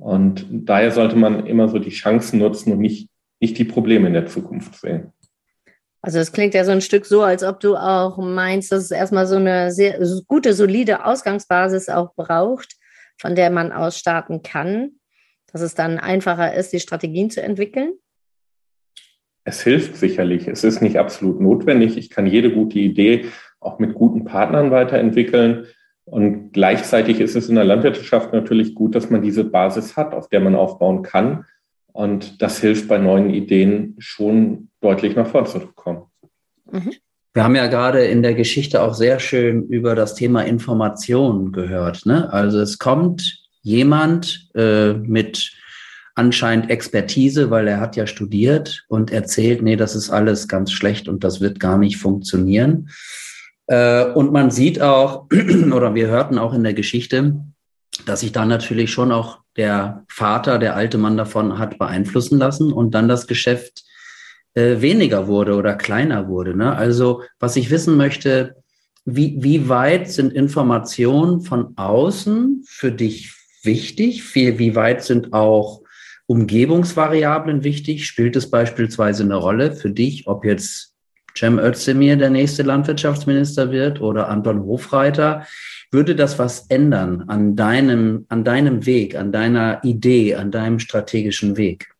Und 0.00 0.46
daher 0.50 0.90
sollte 0.90 1.16
man 1.16 1.46
immer 1.46 1.68
so 1.68 1.78
die 1.78 1.90
Chancen 1.90 2.38
nutzen 2.38 2.72
und 2.72 2.80
nicht, 2.80 3.08
nicht 3.40 3.58
die 3.58 3.64
Probleme 3.64 4.06
in 4.06 4.14
der 4.14 4.26
Zukunft 4.26 4.80
sehen. 4.80 5.12
Also 6.02 6.18
es 6.18 6.32
klingt 6.32 6.54
ja 6.54 6.64
so 6.64 6.70
ein 6.70 6.82
Stück 6.82 7.04
so, 7.04 7.22
als 7.22 7.42
ob 7.42 7.58
du 7.58 7.76
auch 7.76 8.18
meinst, 8.18 8.70
dass 8.70 8.84
es 8.84 8.90
erstmal 8.92 9.26
so 9.26 9.36
eine 9.36 9.72
sehr 9.72 9.98
gute, 10.28 10.52
solide 10.52 11.04
Ausgangsbasis 11.04 11.88
auch 11.88 12.14
braucht, 12.14 12.76
von 13.18 13.34
der 13.34 13.50
man 13.50 13.72
aus 13.72 13.98
starten 13.98 14.42
kann, 14.42 14.92
dass 15.52 15.62
es 15.62 15.74
dann 15.74 15.98
einfacher 15.98 16.54
ist, 16.54 16.72
die 16.72 16.80
Strategien 16.80 17.30
zu 17.30 17.42
entwickeln? 17.42 17.94
Es 19.42 19.62
hilft 19.62 19.96
sicherlich. 19.96 20.46
Es 20.48 20.64
ist 20.64 20.82
nicht 20.82 20.98
absolut 20.98 21.40
notwendig. 21.40 21.96
Ich 21.96 22.10
kann 22.10 22.26
jede 22.26 22.52
gute 22.52 22.78
Idee 22.78 23.26
auch 23.58 23.78
mit 23.78 23.94
guten 23.94 24.24
Partnern 24.24 24.70
weiterentwickeln. 24.70 25.66
Und 26.06 26.52
gleichzeitig 26.52 27.20
ist 27.20 27.34
es 27.34 27.48
in 27.48 27.56
der 27.56 27.64
Landwirtschaft 27.64 28.32
natürlich 28.32 28.74
gut, 28.74 28.94
dass 28.94 29.10
man 29.10 29.22
diese 29.22 29.44
Basis 29.44 29.96
hat, 29.96 30.14
auf 30.14 30.28
der 30.28 30.40
man 30.40 30.54
aufbauen 30.54 31.02
kann. 31.02 31.44
Und 31.92 32.40
das 32.40 32.60
hilft 32.60 32.88
bei 32.88 32.98
neuen 32.98 33.30
Ideen 33.30 33.96
schon 33.98 34.68
deutlich 34.80 35.16
nach 35.16 35.26
vorne 35.26 35.48
zu 35.48 35.60
kommen. 35.74 36.02
Mhm. 36.70 36.92
Wir 37.34 37.44
haben 37.44 37.56
ja 37.56 37.66
gerade 37.66 38.04
in 38.04 38.22
der 38.22 38.34
Geschichte 38.34 38.82
auch 38.82 38.94
sehr 38.94 39.18
schön 39.18 39.64
über 39.68 39.94
das 39.94 40.14
Thema 40.14 40.42
Information 40.42 41.52
gehört. 41.52 42.06
Ne? 42.06 42.32
Also 42.32 42.60
es 42.60 42.78
kommt 42.78 43.42
jemand 43.62 44.48
äh, 44.54 44.94
mit 44.94 45.52
anscheinend 46.14 46.70
Expertise, 46.70 47.50
weil 47.50 47.68
er 47.68 47.80
hat 47.80 47.96
ja 47.96 48.06
studiert 48.06 48.84
und 48.88 49.10
erzählt, 49.10 49.60
nee, 49.60 49.76
das 49.76 49.94
ist 49.94 50.08
alles 50.08 50.48
ganz 50.48 50.72
schlecht 50.72 51.08
und 51.08 51.24
das 51.24 51.40
wird 51.40 51.60
gar 51.60 51.76
nicht 51.76 51.98
funktionieren. 51.98 52.88
Äh, 53.66 54.04
und 54.12 54.32
man 54.32 54.50
sieht 54.50 54.80
auch, 54.80 55.26
oder 55.72 55.94
wir 55.94 56.08
hörten 56.08 56.38
auch 56.38 56.54
in 56.54 56.64
der 56.64 56.74
Geschichte, 56.74 57.40
dass 58.04 58.20
sich 58.20 58.32
da 58.32 58.44
natürlich 58.44 58.90
schon 58.90 59.12
auch 59.12 59.38
der 59.56 60.04
Vater, 60.08 60.58
der 60.58 60.76
alte 60.76 60.98
Mann 60.98 61.16
davon 61.16 61.58
hat 61.58 61.78
beeinflussen 61.78 62.38
lassen 62.38 62.72
und 62.72 62.94
dann 62.94 63.08
das 63.08 63.26
Geschäft 63.26 63.84
äh, 64.54 64.80
weniger 64.80 65.26
wurde 65.26 65.54
oder 65.54 65.74
kleiner 65.74 66.28
wurde. 66.28 66.56
Ne? 66.56 66.74
Also 66.76 67.22
was 67.38 67.56
ich 67.56 67.70
wissen 67.70 67.96
möchte, 67.96 68.56
wie, 69.04 69.36
wie 69.40 69.68
weit 69.68 70.10
sind 70.10 70.32
Informationen 70.32 71.40
von 71.40 71.76
außen 71.76 72.64
für 72.66 72.90
dich 72.90 73.32
wichtig? 73.62 74.34
Wie, 74.34 74.58
wie 74.58 74.74
weit 74.74 75.04
sind 75.04 75.32
auch 75.32 75.82
Umgebungsvariablen 76.26 77.62
wichtig? 77.62 78.06
Spielt 78.06 78.34
es 78.34 78.50
beispielsweise 78.50 79.22
eine 79.22 79.36
Rolle 79.36 79.72
für 79.72 79.90
dich, 79.90 80.26
ob 80.26 80.44
jetzt 80.44 80.95
Cem 81.36 81.58
Özdemir 81.58 82.16
der 82.16 82.30
nächste 82.30 82.62
Landwirtschaftsminister 82.62 83.70
wird 83.70 84.00
oder 84.00 84.28
Anton 84.28 84.64
Hofreiter? 84.64 85.46
Würde 85.90 86.16
das 86.16 86.38
was 86.38 86.66
ändern 86.68 87.24
an 87.28 87.56
deinem, 87.56 88.24
an 88.28 88.42
deinem 88.42 88.86
Weg, 88.86 89.16
an 89.16 89.32
deiner 89.32 89.84
Idee, 89.84 90.34
an 90.34 90.50
deinem 90.50 90.78
strategischen 90.78 91.56
Weg? 91.56 91.94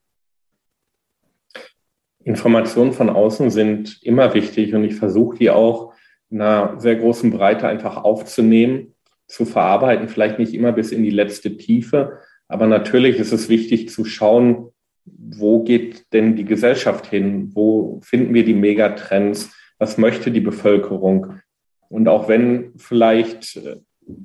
Informationen 2.25 2.93
von 2.93 3.11
außen 3.11 3.51
sind 3.51 4.03
immer 4.03 4.35
wichtig 4.35 4.75
und 4.75 4.85
ich 4.85 4.97
versuche 4.97 5.37
die 5.39 5.51
auch 5.51 5.93
in 6.31 6.41
einer 6.41 6.81
sehr 6.81 6.97
großen 6.97 7.31
Breite 7.31 7.69
einfach 7.69 7.99
aufzunehmen, 7.99 8.95
zu 9.29 9.45
verarbeiten, 9.45 10.09
vielleicht 10.09 10.39
nicht 10.39 10.55
immer 10.55 10.73
bis 10.73 10.93
in 10.93 11.03
die 11.03 11.11
letzte 11.11 11.57
Tiefe, 11.57 12.19
aber 12.49 12.67
natürlich 12.67 13.19
ist 13.19 13.33
es 13.33 13.49
wichtig 13.49 13.91
zu 13.91 14.05
schauen, 14.05 14.71
wo 15.07 15.63
geht 15.63 16.13
denn 16.13 16.37
die 16.37 16.45
Gesellschaft 16.45 17.07
hin? 17.07 17.51
Wo 17.55 18.01
finden 18.03 18.35
wir 18.35 18.45
die 18.45 18.55
Megatrends? 18.55 19.53
Was 19.79 19.99
möchte 19.99 20.31
die 20.31 20.41
Bevölkerung? 20.41 21.41
Und 21.89 22.09
auch 22.09 22.29
wenn 22.29 22.73
vielleicht 22.77 23.57
äh, 23.57 23.77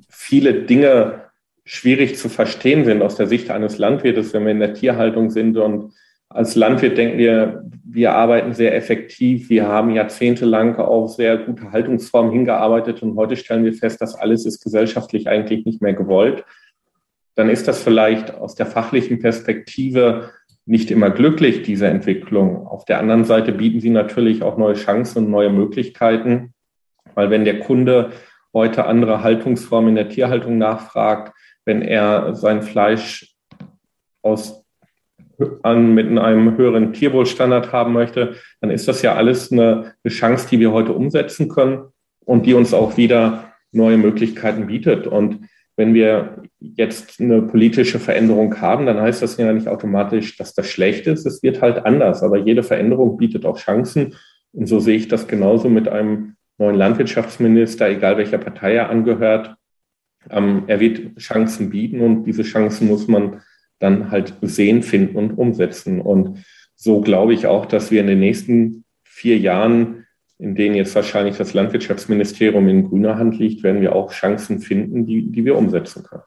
viele 0.08 0.64
Dinge 0.64 1.26
schwierig 1.64 2.16
zu 2.16 2.28
verstehen 2.28 2.84
sind 2.84 3.02
aus 3.02 3.16
der 3.16 3.26
Sicht 3.26 3.50
eines 3.50 3.78
Landwirtes, 3.78 4.32
wenn 4.32 4.44
wir 4.44 4.52
in 4.52 4.60
der 4.60 4.74
Tierhaltung 4.74 5.30
sind. 5.30 5.56
Und 5.56 5.92
als 6.28 6.56
Landwirt 6.56 6.98
denken 6.98 7.18
wir, 7.18 7.64
wir 7.84 8.12
arbeiten 8.12 8.52
sehr 8.52 8.74
effektiv, 8.74 9.48
wir 9.48 9.68
haben 9.68 9.90
jahrzehntelang 9.90 10.76
auf 10.76 11.14
sehr 11.14 11.38
gute 11.38 11.70
Haltungsformen 11.70 12.32
hingearbeitet 12.32 13.02
und 13.02 13.16
heute 13.16 13.36
stellen 13.36 13.64
wir 13.64 13.74
fest, 13.74 14.00
dass 14.00 14.14
alles 14.14 14.44
ist 14.46 14.62
gesellschaftlich 14.62 15.28
eigentlich 15.28 15.64
nicht 15.64 15.82
mehr 15.82 15.94
gewollt. 15.94 16.44
Dann 17.34 17.48
ist 17.48 17.68
das 17.68 17.82
vielleicht 17.82 18.34
aus 18.34 18.54
der 18.54 18.66
fachlichen 18.66 19.18
Perspektive 19.20 20.30
nicht 20.64 20.90
immer 20.90 21.10
glücklich, 21.10 21.62
diese 21.62 21.88
Entwicklung. 21.88 22.66
Auf 22.66 22.84
der 22.84 22.98
anderen 22.98 23.24
Seite 23.24 23.52
bieten 23.52 23.80
sie 23.80 23.90
natürlich 23.90 24.42
auch 24.42 24.56
neue 24.56 24.74
Chancen 24.74 25.24
und 25.24 25.30
neue 25.30 25.50
Möglichkeiten, 25.50 26.54
weil 27.14 27.30
wenn 27.30 27.44
der 27.44 27.60
Kunde 27.60 28.10
heute 28.54 28.86
andere 28.86 29.22
Haltungsformen 29.22 29.90
in 29.90 29.96
der 29.96 30.08
Tierhaltung 30.08 30.58
nachfragt, 30.58 31.34
wenn 31.64 31.82
er 31.82 32.34
sein 32.34 32.62
Fleisch 32.62 33.34
aus, 34.22 34.64
an, 35.62 35.94
mit 35.94 36.06
einem 36.06 36.56
höheren 36.56 36.92
Tierwohlstandard 36.92 37.72
haben 37.72 37.92
möchte, 37.92 38.36
dann 38.60 38.70
ist 38.70 38.86
das 38.86 39.02
ja 39.02 39.14
alles 39.14 39.50
eine, 39.50 39.94
eine 40.04 40.12
Chance, 40.12 40.48
die 40.50 40.60
wir 40.60 40.72
heute 40.72 40.92
umsetzen 40.92 41.48
können 41.48 41.88
und 42.24 42.46
die 42.46 42.54
uns 42.54 42.74
auch 42.74 42.96
wieder 42.96 43.52
neue 43.72 43.96
Möglichkeiten 43.96 44.66
bietet. 44.66 45.06
Und 45.06 45.48
wenn 45.76 45.94
wir 45.94 46.42
jetzt 46.60 47.20
eine 47.20 47.42
politische 47.42 47.98
Veränderung 47.98 48.60
haben, 48.60 48.86
dann 48.86 49.00
heißt 49.00 49.22
das 49.22 49.36
ja 49.36 49.52
nicht 49.52 49.68
automatisch, 49.68 50.36
dass 50.36 50.54
das 50.54 50.68
schlecht 50.70 51.06
ist. 51.06 51.26
Es 51.26 51.42
wird 51.42 51.62
halt 51.62 51.84
anders. 51.86 52.22
Aber 52.22 52.38
jede 52.38 52.62
Veränderung 52.62 53.16
bietet 53.16 53.46
auch 53.46 53.58
Chancen. 53.58 54.14
Und 54.52 54.66
so 54.66 54.80
sehe 54.80 54.96
ich 54.96 55.08
das 55.08 55.26
genauso 55.28 55.68
mit 55.68 55.88
einem 55.88 56.36
neuen 56.58 56.76
Landwirtschaftsminister, 56.76 57.88
egal 57.88 58.18
welcher 58.18 58.38
Partei 58.38 58.74
er 58.74 58.90
angehört. 58.90 59.54
Ähm, 60.30 60.64
er 60.66 60.78
wird 60.78 61.16
Chancen 61.18 61.70
bieten 61.70 62.00
und 62.00 62.24
diese 62.24 62.42
Chancen 62.42 62.86
muss 62.86 63.08
man 63.08 63.40
dann 63.78 64.10
halt 64.10 64.34
sehen, 64.42 64.82
finden 64.82 65.16
und 65.16 65.32
umsetzen. 65.32 66.00
Und 66.00 66.44
so 66.76 67.00
glaube 67.00 67.34
ich 67.34 67.46
auch, 67.46 67.66
dass 67.66 67.90
wir 67.90 68.00
in 68.00 68.06
den 68.06 68.20
nächsten 68.20 68.84
vier 69.04 69.38
Jahren, 69.38 70.01
in 70.42 70.56
denen 70.56 70.74
jetzt 70.74 70.94
wahrscheinlich 70.96 71.36
das 71.36 71.54
Landwirtschaftsministerium 71.54 72.68
in 72.68 72.88
grüner 72.88 73.16
Hand 73.16 73.38
liegt, 73.38 73.62
werden 73.62 73.80
wir 73.80 73.94
auch 73.94 74.10
Chancen 74.10 74.58
finden, 74.58 75.06
die, 75.06 75.30
die 75.30 75.44
wir 75.44 75.56
umsetzen 75.56 76.02
können. 76.02 76.24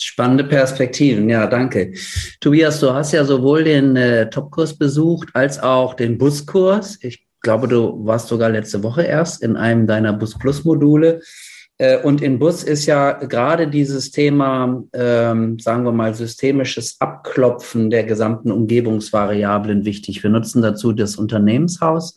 Spannende 0.00 0.44
Perspektiven, 0.44 1.28
ja, 1.28 1.46
danke. 1.46 1.92
Tobias, 2.40 2.80
du 2.80 2.94
hast 2.94 3.12
ja 3.12 3.22
sowohl 3.24 3.64
den 3.64 3.96
äh, 3.96 4.30
Topkurs 4.30 4.76
besucht 4.78 5.28
als 5.34 5.62
auch 5.62 5.92
den 5.92 6.16
Buskurs. 6.16 6.98
Ich 7.02 7.26
glaube, 7.42 7.68
du 7.68 8.04
warst 8.06 8.28
sogar 8.28 8.48
letzte 8.48 8.82
Woche 8.82 9.02
erst 9.02 9.42
in 9.42 9.56
einem 9.56 9.86
deiner 9.86 10.14
Bus 10.14 10.38
Plus 10.38 10.64
Module. 10.64 11.20
Äh, 11.76 11.98
und 11.98 12.22
in 12.22 12.38
Bus 12.38 12.62
ist 12.62 12.86
ja 12.86 13.12
gerade 13.12 13.68
dieses 13.68 14.10
Thema, 14.10 14.82
ähm, 14.94 15.58
sagen 15.58 15.84
wir 15.84 15.92
mal, 15.92 16.14
systemisches 16.14 16.96
Abklopfen 16.98 17.90
der 17.90 18.04
gesamten 18.04 18.50
Umgebungsvariablen 18.50 19.84
wichtig. 19.84 20.22
Wir 20.22 20.30
nutzen 20.30 20.62
dazu 20.62 20.92
das 20.92 21.16
Unternehmenshaus. 21.16 22.16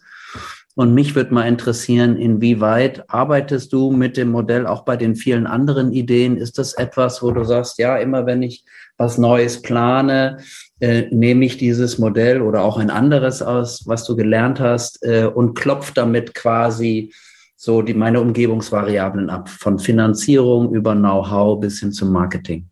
Und 0.77 0.93
mich 0.93 1.15
würde 1.15 1.33
mal 1.33 1.47
interessieren, 1.47 2.17
inwieweit 2.17 3.09
arbeitest 3.09 3.73
du 3.73 3.89
mit 3.89 4.15
dem 4.15 4.29
Modell 4.29 4.67
auch 4.67 4.85
bei 4.85 4.95
den 4.95 5.15
vielen 5.15 5.47
anderen 5.47 5.91
Ideen? 5.91 6.37
Ist 6.37 6.59
das 6.59 6.75
etwas, 6.75 7.23
wo 7.23 7.31
du 7.31 7.43
sagst, 7.43 7.79
ja, 7.79 7.97
immer 7.97 8.27
wenn 8.27 8.43
ich 8.43 8.63
was 8.95 9.17
Neues 9.17 9.63
plane, 9.63 10.37
äh, 10.79 11.07
nehme 11.09 11.45
ich 11.45 11.57
dieses 11.57 11.97
Modell 11.97 12.43
oder 12.43 12.61
auch 12.61 12.77
ein 12.77 12.91
anderes 12.91 13.41
aus, 13.41 13.87
was 13.87 14.05
du 14.05 14.15
gelernt 14.15 14.59
hast, 14.59 15.03
äh, 15.03 15.25
und 15.25 15.55
klopf 15.55 15.93
damit 15.93 16.35
quasi 16.35 17.11
so 17.55 17.81
die, 17.81 17.95
meine 17.95 18.21
Umgebungsvariablen 18.21 19.31
ab, 19.31 19.49
von 19.49 19.79
Finanzierung 19.79 20.75
über 20.75 20.93
Know-how 20.93 21.59
bis 21.59 21.79
hin 21.79 21.91
zum 21.91 22.11
Marketing? 22.11 22.67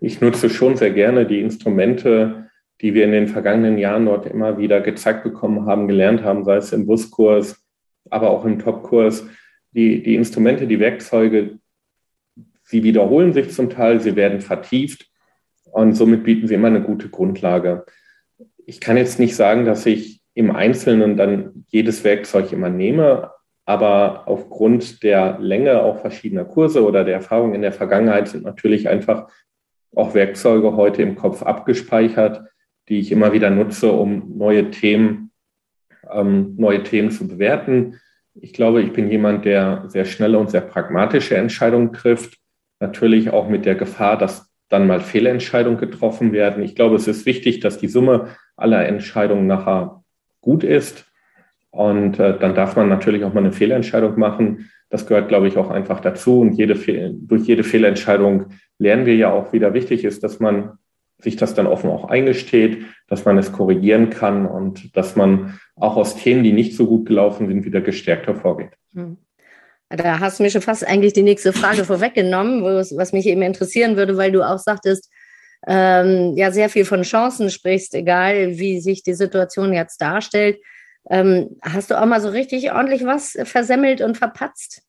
Ich 0.00 0.22
nutze 0.22 0.48
schon 0.48 0.78
sehr 0.78 0.92
gerne 0.92 1.26
die 1.26 1.42
Instrumente, 1.42 2.48
die 2.82 2.94
wir 2.94 3.04
in 3.04 3.12
den 3.12 3.28
vergangenen 3.28 3.78
Jahren 3.78 4.06
dort 4.06 4.26
immer 4.26 4.58
wieder 4.58 4.80
gezeigt 4.80 5.22
bekommen 5.22 5.66
haben, 5.66 5.86
gelernt 5.86 6.24
haben, 6.24 6.44
sei 6.44 6.56
es 6.56 6.72
im 6.72 6.84
Buskurs, 6.84 7.64
aber 8.10 8.30
auch 8.30 8.44
im 8.44 8.58
Topkurs. 8.58 9.26
Die, 9.70 10.02
die 10.02 10.16
Instrumente, 10.16 10.66
die 10.66 10.80
Werkzeuge, 10.80 11.58
sie 12.64 12.82
wiederholen 12.82 13.32
sich 13.32 13.50
zum 13.52 13.70
Teil, 13.70 14.00
sie 14.00 14.16
werden 14.16 14.40
vertieft 14.40 15.08
und 15.70 15.94
somit 15.94 16.24
bieten 16.24 16.48
sie 16.48 16.54
immer 16.54 16.68
eine 16.68 16.82
gute 16.82 17.08
Grundlage. 17.08 17.86
Ich 18.66 18.80
kann 18.80 18.96
jetzt 18.96 19.18
nicht 19.18 19.36
sagen, 19.36 19.64
dass 19.64 19.86
ich 19.86 20.20
im 20.34 20.50
Einzelnen 20.50 21.16
dann 21.16 21.64
jedes 21.68 22.04
Werkzeug 22.04 22.52
immer 22.52 22.68
nehme, 22.68 23.30
aber 23.64 24.26
aufgrund 24.26 25.02
der 25.04 25.38
Länge 25.38 25.82
auch 25.82 26.00
verschiedener 26.00 26.44
Kurse 26.44 26.84
oder 26.84 27.04
der 27.04 27.14
Erfahrung 27.14 27.54
in 27.54 27.62
der 27.62 27.72
Vergangenheit 27.72 28.28
sind 28.28 28.42
natürlich 28.42 28.88
einfach 28.88 29.28
auch 29.94 30.14
Werkzeuge 30.14 30.74
heute 30.74 31.02
im 31.02 31.16
Kopf 31.16 31.42
abgespeichert, 31.42 32.42
die 32.88 32.98
ich 32.98 33.12
immer 33.12 33.32
wieder 33.32 33.50
nutze, 33.50 33.92
um 33.92 34.36
neue 34.36 34.70
Themen, 34.70 35.30
ähm, 36.12 36.54
neue 36.56 36.82
Themen 36.82 37.10
zu 37.10 37.28
bewerten. 37.28 38.00
Ich 38.34 38.52
glaube, 38.52 38.82
ich 38.82 38.92
bin 38.92 39.10
jemand, 39.10 39.44
der 39.44 39.84
sehr 39.88 40.04
schnelle 40.04 40.38
und 40.38 40.50
sehr 40.50 40.62
pragmatische 40.62 41.36
Entscheidungen 41.36 41.92
trifft. 41.92 42.38
Natürlich 42.80 43.30
auch 43.30 43.48
mit 43.48 43.64
der 43.64 43.74
Gefahr, 43.74 44.18
dass 44.18 44.50
dann 44.68 44.86
mal 44.86 45.00
Fehlentscheidungen 45.00 45.78
getroffen 45.78 46.32
werden. 46.32 46.62
Ich 46.62 46.74
glaube, 46.74 46.96
es 46.96 47.06
ist 47.06 47.26
wichtig, 47.26 47.60
dass 47.60 47.78
die 47.78 47.88
Summe 47.88 48.28
aller 48.56 48.86
Entscheidungen 48.86 49.46
nachher 49.46 50.02
gut 50.40 50.64
ist. 50.64 51.06
Und 51.70 52.18
äh, 52.18 52.38
dann 52.38 52.54
darf 52.54 52.76
man 52.76 52.88
natürlich 52.88 53.24
auch 53.24 53.34
mal 53.34 53.40
eine 53.40 53.52
Fehlentscheidung 53.52 54.18
machen. 54.18 54.70
Das 54.88 55.06
gehört, 55.06 55.28
glaube 55.28 55.48
ich, 55.48 55.56
auch 55.56 55.70
einfach 55.70 56.00
dazu. 56.00 56.40
Und 56.40 56.52
jede 56.52 56.74
durch 56.74 57.46
jede 57.46 57.64
Fehlentscheidung 57.64 58.46
lernen 58.78 59.06
wir 59.06 59.16
ja 59.16 59.30
auch, 59.30 59.52
wieder 59.52 59.74
wichtig 59.74 60.04
ist, 60.04 60.22
dass 60.24 60.40
man 60.40 60.78
sich 61.22 61.36
das 61.36 61.54
dann 61.54 61.66
offen 61.66 61.90
auch 61.90 62.08
eingesteht, 62.08 62.84
dass 63.08 63.24
man 63.24 63.38
es 63.38 63.52
korrigieren 63.52 64.10
kann 64.10 64.46
und 64.46 64.96
dass 64.96 65.16
man 65.16 65.58
auch 65.76 65.96
aus 65.96 66.16
Themen, 66.16 66.42
die 66.42 66.52
nicht 66.52 66.76
so 66.76 66.86
gut 66.86 67.06
gelaufen 67.06 67.48
sind, 67.48 67.64
wieder 67.64 67.80
gestärkt 67.80 68.26
hervorgeht. 68.26 68.72
Hm. 68.94 69.16
Da 69.88 70.20
hast 70.20 70.38
du 70.38 70.42
mir 70.42 70.50
schon 70.50 70.62
fast 70.62 70.86
eigentlich 70.86 71.12
die 71.12 71.22
nächste 71.22 71.52
Frage 71.52 71.84
vorweggenommen, 71.84 72.62
was 72.64 73.12
mich 73.12 73.26
eben 73.26 73.42
interessieren 73.42 73.96
würde, 73.96 74.16
weil 74.16 74.32
du 74.32 74.42
auch 74.42 74.58
sagtest, 74.58 75.10
ähm, 75.66 76.32
ja 76.36 76.50
sehr 76.50 76.68
viel 76.68 76.84
von 76.84 77.02
Chancen 77.02 77.50
sprichst, 77.50 77.94
egal 77.94 78.58
wie 78.58 78.80
sich 78.80 79.02
die 79.02 79.14
Situation 79.14 79.72
jetzt 79.72 80.00
darstellt. 80.00 80.58
Ähm, 81.10 81.56
hast 81.62 81.90
du 81.90 82.00
auch 82.00 82.06
mal 82.06 82.20
so 82.20 82.28
richtig 82.28 82.72
ordentlich 82.72 83.04
was 83.04 83.36
versemmelt 83.44 84.00
und 84.00 84.16
verpatzt? 84.16 84.82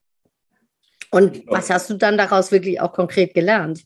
Und 1.12 1.44
was 1.48 1.70
hast 1.70 1.90
du 1.90 1.94
dann 1.96 2.18
daraus 2.18 2.52
wirklich 2.52 2.82
auch 2.82 2.94
konkret 2.94 3.34
gelernt? 3.34 3.84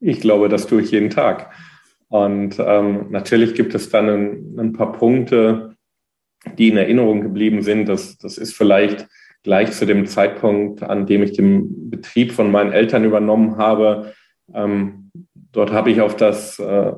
Ich 0.00 0.20
glaube, 0.20 0.48
das 0.48 0.66
tue 0.66 0.82
ich 0.82 0.90
jeden 0.90 1.10
Tag. 1.10 1.50
Und 2.08 2.56
ähm, 2.58 3.06
natürlich 3.10 3.54
gibt 3.54 3.74
es 3.74 3.90
dann 3.90 4.08
ein, 4.08 4.58
ein, 4.58 4.72
paar 4.72 4.92
Punkte, 4.92 5.76
die 6.56 6.68
in 6.68 6.76
Erinnerung 6.76 7.20
geblieben 7.20 7.62
sind. 7.62 7.88
Das, 7.88 8.16
das 8.16 8.38
ist 8.38 8.54
vielleicht 8.54 9.06
gleich 9.42 9.72
zu 9.72 9.86
dem 9.86 10.06
Zeitpunkt, 10.06 10.82
an 10.82 11.06
dem 11.06 11.22
ich 11.22 11.32
den 11.32 11.90
Betrieb 11.90 12.32
von 12.32 12.50
meinen 12.50 12.72
Eltern 12.72 13.04
übernommen 13.04 13.56
habe. 13.56 14.14
Ähm, 14.54 15.10
dort 15.52 15.72
habe 15.72 15.90
ich 15.90 16.00
auf 16.00 16.16
das, 16.16 16.58
äh, 16.58 16.92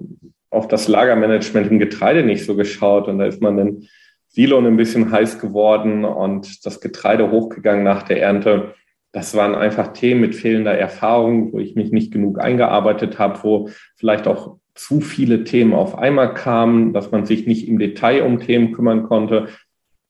auf 0.50 0.68
das 0.68 0.88
Lagermanagement 0.88 1.70
im 1.70 1.78
Getreide 1.78 2.22
nicht 2.22 2.44
so 2.44 2.54
geschaut 2.54 3.08
und 3.08 3.18
da 3.18 3.26
ist 3.26 3.40
man 3.40 3.56
den 3.56 3.88
Silon 4.28 4.66
ein 4.66 4.76
bisschen 4.76 5.10
heiß 5.10 5.40
geworden 5.40 6.04
und 6.04 6.64
das 6.64 6.80
Getreide 6.80 7.30
hochgegangen 7.30 7.82
nach 7.82 8.04
der 8.04 8.22
Ernte. 8.22 8.74
Das 9.12 9.34
waren 9.34 9.54
einfach 9.54 9.92
Themen 9.92 10.20
mit 10.20 10.34
fehlender 10.34 10.76
Erfahrung, 10.76 11.52
wo 11.52 11.58
ich 11.58 11.74
mich 11.74 11.90
nicht 11.90 12.12
genug 12.12 12.38
eingearbeitet 12.38 13.18
habe, 13.18 13.40
wo 13.42 13.68
vielleicht 13.96 14.28
auch 14.28 14.56
zu 14.74 15.00
viele 15.00 15.44
Themen 15.44 15.74
auf 15.74 15.98
einmal 15.98 16.32
kamen, 16.34 16.92
dass 16.92 17.10
man 17.10 17.26
sich 17.26 17.46
nicht 17.46 17.66
im 17.68 17.78
Detail 17.78 18.22
um 18.22 18.40
Themen 18.40 18.72
kümmern 18.72 19.02
konnte. 19.02 19.48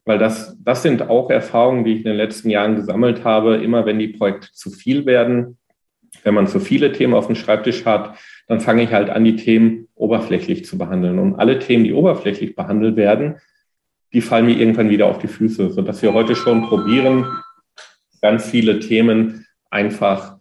Weil 0.04 0.18
das, 0.18 0.56
das 0.62 0.82
sind 0.82 1.08
auch 1.08 1.30
Erfahrungen, 1.30 1.84
die 1.84 1.92
ich 1.92 1.98
in 1.98 2.10
den 2.10 2.16
letzten 2.16 2.50
Jahren 2.50 2.76
gesammelt 2.76 3.24
habe. 3.24 3.56
Immer 3.56 3.86
wenn 3.86 3.98
die 3.98 4.08
Projekte 4.08 4.48
zu 4.52 4.70
viel 4.70 5.06
werden, 5.06 5.58
wenn 6.22 6.34
man 6.34 6.46
zu 6.46 6.60
viele 6.60 6.92
Themen 6.92 7.14
auf 7.14 7.26
dem 7.26 7.36
Schreibtisch 7.36 7.84
hat, 7.84 8.16
dann 8.48 8.60
fange 8.60 8.82
ich 8.82 8.92
halt 8.92 9.10
an, 9.10 9.24
die 9.24 9.36
Themen 9.36 9.88
oberflächlich 9.94 10.64
zu 10.64 10.76
behandeln. 10.76 11.18
Und 11.18 11.36
alle 11.36 11.58
Themen, 11.58 11.84
die 11.84 11.92
oberflächlich 11.92 12.54
behandelt 12.54 12.96
werden, 12.96 13.36
die 14.12 14.20
fallen 14.20 14.46
mir 14.46 14.56
irgendwann 14.56 14.90
wieder 14.90 15.06
auf 15.06 15.18
die 15.18 15.28
Füße, 15.28 15.70
sodass 15.70 16.02
wir 16.02 16.12
heute 16.12 16.34
schon 16.34 16.62
probieren, 16.62 17.24
ganz 18.20 18.44
viele 18.44 18.80
Themen 18.80 19.46
einfach 19.70 20.38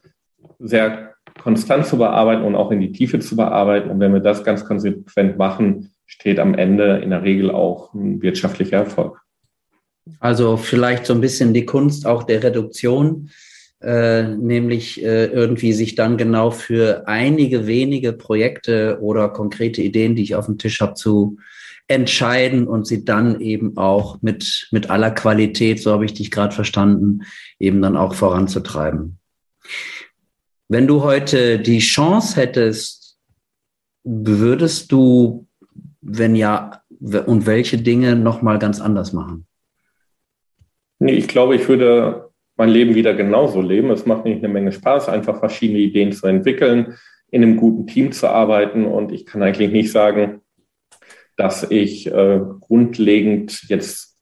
sehr 0.59 1.13
konstant 1.39 1.85
zu 1.85 1.97
bearbeiten 1.97 2.43
und 2.43 2.55
auch 2.55 2.71
in 2.71 2.81
die 2.81 2.91
Tiefe 2.91 3.19
zu 3.19 3.35
bearbeiten. 3.35 3.89
Und 3.89 3.99
wenn 3.99 4.13
wir 4.13 4.19
das 4.19 4.43
ganz 4.43 4.65
konsequent 4.65 5.37
machen, 5.37 5.93
steht 6.05 6.39
am 6.39 6.53
Ende 6.53 6.97
in 6.97 7.11
der 7.11 7.23
Regel 7.23 7.51
auch 7.51 7.93
ein 7.93 8.21
wirtschaftlicher 8.21 8.77
Erfolg. 8.77 9.21
Also 10.19 10.57
vielleicht 10.57 11.05
so 11.05 11.13
ein 11.13 11.21
bisschen 11.21 11.53
die 11.53 11.65
Kunst 11.65 12.05
auch 12.05 12.23
der 12.23 12.43
Reduktion 12.43 13.29
äh, 13.81 14.23
nämlich 14.23 15.01
äh, 15.01 15.27
irgendwie 15.27 15.71
sich 15.73 15.95
dann 15.95 16.17
genau 16.17 16.51
für 16.51 17.07
einige 17.07 17.65
wenige 17.65 18.11
Projekte 18.13 18.99
oder 19.01 19.29
konkrete 19.29 19.81
Ideen, 19.81 20.15
die 20.15 20.23
ich 20.23 20.35
auf 20.35 20.47
dem 20.47 20.57
Tisch 20.57 20.81
habe, 20.81 20.95
zu 20.95 21.37
entscheiden 21.89 22.67
und 22.67 22.85
sie 22.85 23.03
dann 23.03 23.41
eben 23.41 23.75
auch 23.75 24.21
mit, 24.21 24.69
mit 24.71 24.89
aller 24.89 25.11
Qualität, 25.11 25.81
so 25.81 25.91
habe 25.91 26.05
ich 26.05 26.13
dich 26.13 26.29
gerade 26.31 26.53
verstanden, 26.53 27.23
eben 27.59 27.81
dann 27.81 27.97
auch 27.97 28.13
voranzutreiben. 28.13 29.17
Wenn 30.67 30.85
du 30.85 31.03
heute 31.03 31.57
die 31.59 31.79
Chance 31.79 32.39
hättest, 32.39 33.17
würdest 34.03 34.91
du, 34.91 35.47
wenn 36.01 36.35
ja, 36.35 36.83
und 37.25 37.47
welche 37.47 37.79
Dinge 37.79 38.15
nochmal 38.15 38.59
ganz 38.59 38.79
anders 38.79 39.11
machen? 39.11 39.47
Nee, 40.99 41.13
ich 41.13 41.27
glaube, 41.27 41.55
ich 41.55 41.67
würde 41.67 42.29
mein 42.55 42.69
Leben 42.69 42.93
wieder 42.93 43.15
genauso 43.15 43.61
leben. 43.61 43.89
Es 43.89 44.05
macht 44.05 44.25
nicht 44.25 44.43
eine 44.43 44.53
Menge 44.53 44.71
Spaß, 44.71 45.09
einfach 45.09 45.39
verschiedene 45.39 45.79
Ideen 45.79 46.11
zu 46.11 46.27
entwickeln, 46.27 46.97
in 47.31 47.41
einem 47.41 47.57
guten 47.57 47.87
Team 47.87 48.11
zu 48.11 48.27
arbeiten. 48.27 48.85
Und 48.85 49.11
ich 49.11 49.25
kann 49.25 49.41
eigentlich 49.41 49.71
nicht 49.71 49.91
sagen, 49.91 50.41
dass 51.39 51.71
ich 51.71 52.05
äh, 52.07 52.41
grundlegend 52.59 53.63
jetzt 53.69 54.17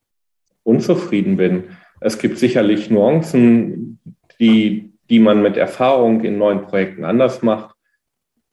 unzufrieden 0.62 1.36
bin. 1.36 1.64
Es 2.00 2.20
gibt 2.20 2.38
sicherlich 2.38 2.92
Nuancen, 2.92 4.00
die, 4.40 4.94
die 5.10 5.18
man 5.18 5.42
mit 5.42 5.58
Erfahrung 5.58 6.24
in 6.24 6.38
neuen 6.38 6.62
Projekten 6.62 7.04
anders 7.04 7.42
macht. 7.42 7.76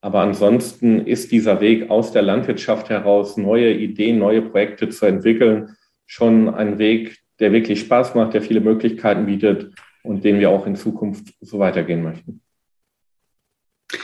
Aber 0.00 0.20
ansonsten 0.20 1.06
ist 1.06 1.30
dieser 1.30 1.60
Weg 1.60 1.90
aus 1.90 2.12
der 2.12 2.22
Landwirtschaft 2.22 2.88
heraus, 2.88 3.36
neue 3.36 3.70
Ideen, 3.70 4.18
neue 4.18 4.40
Projekte 4.40 4.88
zu 4.88 5.04
entwickeln, 5.04 5.76
schon 6.06 6.48
ein 6.48 6.78
Weg, 6.78 7.18
der 7.40 7.52
wirklich 7.52 7.80
Spaß 7.80 8.14
macht, 8.14 8.32
der 8.32 8.40
viele 8.40 8.60
Möglichkeiten 8.60 9.26
bietet 9.26 9.74
und 10.02 10.24
den 10.24 10.40
wir 10.40 10.48
auch 10.48 10.66
in 10.66 10.76
Zukunft 10.76 11.34
so 11.42 11.58
weitergehen 11.58 12.02
möchten. 12.02 12.40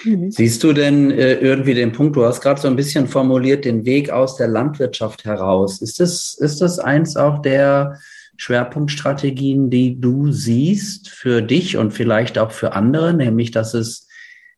Mhm. 0.04 0.30
Siehst 0.30 0.62
du 0.62 0.72
denn 0.72 1.10
äh, 1.10 1.34
irgendwie 1.34 1.74
den 1.74 1.92
Punkt, 1.92 2.16
du 2.16 2.24
hast 2.24 2.40
gerade 2.40 2.60
so 2.60 2.68
ein 2.68 2.76
bisschen 2.76 3.08
formuliert, 3.08 3.64
den 3.64 3.84
Weg 3.84 4.10
aus 4.10 4.36
der 4.36 4.48
Landwirtschaft 4.48 5.24
heraus. 5.24 5.80
Ist 5.82 6.00
das, 6.00 6.34
ist 6.38 6.60
das 6.60 6.78
eins 6.78 7.16
auch 7.16 7.42
der 7.42 7.98
Schwerpunktstrategien, 8.36 9.70
die 9.70 10.00
du 10.00 10.32
siehst 10.32 11.10
für 11.10 11.42
dich 11.42 11.76
und 11.76 11.92
vielleicht 11.92 12.38
auch 12.38 12.52
für 12.52 12.72
andere, 12.72 13.12
nämlich 13.12 13.50
dass 13.50 13.74
es 13.74 14.08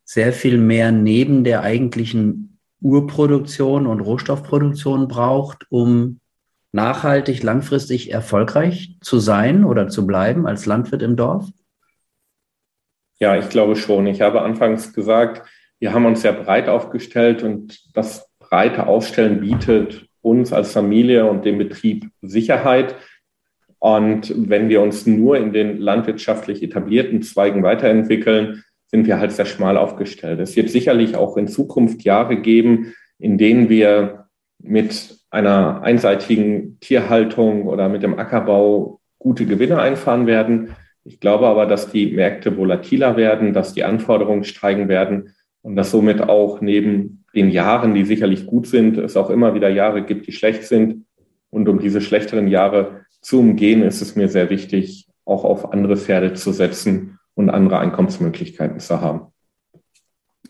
sehr 0.05 0.33
viel 0.33 0.59
mehr 0.59 0.93
neben 0.93 1.45
der 1.45 1.63
eigentlichen 1.63 2.59
Urproduktion 2.81 3.87
und 3.87 4.01
Rohstoffproduktion 4.01 5.09
braucht, 5.09 5.67
um 5.71 6.21
nachhaltig, 6.73 7.43
langfristig 7.43 8.11
erfolgreich 8.13 8.97
zu 9.01 9.19
sein 9.19 9.65
oder 9.65 9.89
zu 9.89 10.07
bleiben 10.07 10.47
als 10.47 10.67
Landwirt 10.67 11.03
im 11.03 11.17
Dorf? 11.17 11.49
Ja, 13.23 13.37
ich 13.37 13.51
glaube 13.51 13.77
schon. 13.77 14.09
Ich 14.09 14.21
habe 14.21 14.43
anfangs 14.43 14.93
gesagt, 14.93 15.49
wir 15.79 15.93
haben 15.93 16.07
uns 16.07 16.23
sehr 16.23 16.33
breit 16.33 16.69
aufgestellt 16.69 17.45
und 17.45 17.81
das 17.95 18.29
breite 18.41 18.89
Aufstellen 18.89 19.39
bietet 19.39 20.09
uns 20.23 20.53
als 20.53 20.73
Familie 20.73 21.31
und 21.31 21.45
dem 21.45 21.57
Betrieb 21.57 22.09
Sicherheit. 22.21 22.97
Und 23.79 24.35
wenn 24.37 24.69
wir 24.69 24.83
uns 24.83 25.07
nur 25.07 25.37
in 25.37 25.53
den 25.53 25.79
landwirtschaftlich 25.79 26.65
etablierten 26.65 27.23
Zweigen 27.23 27.63
weiterentwickeln, 27.63 28.65
sind 28.89 29.07
wir 29.07 29.21
halt 29.21 29.31
sehr 29.31 29.47
schmal 29.47 29.77
aufgestellt. 29.77 30.41
Es 30.41 30.57
wird 30.57 30.71
sicherlich 30.71 31.15
auch 31.15 31.37
in 31.37 31.47
Zukunft 31.47 32.03
Jahre 32.03 32.41
geben, 32.41 32.93
in 33.21 33.39
denen 33.39 33.69
wir 33.69 34.27
mit 34.59 35.17
einer 35.31 35.83
einseitigen 35.83 36.81
Tierhaltung 36.81 37.69
oder 37.69 37.89
mit 37.89 38.03
dem 38.03 38.19
Ackerbau 38.19 38.99
gute 39.21 39.47
Gewinne 39.47 39.81
einfahren 39.81 40.27
werden. 40.27 40.75
Ich 41.05 41.19
glaube 41.21 41.47
aber, 41.47 41.67
dass 41.67 41.91
die 41.91 42.13
Märkte 42.13 42.57
volatiler 42.57 43.17
werden, 43.17 43.53
dass 43.53 43.75
die 43.75 43.85
Anforderungen 43.85 44.45
steigen 44.45 44.89
werden 44.89 45.35
und 45.63 45.77
dass 45.77 45.91
somit 45.91 46.21
auch 46.21 46.61
neben 46.61 47.25
den 47.35 47.51
Jahren, 47.51 47.95
die 47.95 48.05
sicherlich 48.05 48.47
gut 48.47 48.67
sind, 48.67 48.99
es 48.99 49.17
auch 49.17 49.31
immer 49.31 49.55
wieder 49.55 49.69
Jahre 49.69 50.05
gibt, 50.05 50.27
die 50.27 50.33
schlecht 50.33 50.65
sind. 50.65 51.07
Und 51.51 51.69
um 51.69 51.79
diese 51.81 52.01
schlechteren 52.01 52.47
Jahre 52.47 53.05
zu 53.21 53.41
umgehen, 53.41 53.83
ist 53.83 54.01
es 54.01 54.17
mir 54.17 54.29
sehr 54.29 54.51
wichtig, 54.51 55.09
auch 55.25 55.45
auf 55.45 55.73
andere 55.73 55.97
Pferde 55.97 56.35
zu 56.35 56.53
setzen 56.53 57.19
und 57.35 57.51
andere 57.51 57.79
Einkommensmöglichkeiten 57.79 58.81
zu 58.81 59.01
haben. 59.01 59.32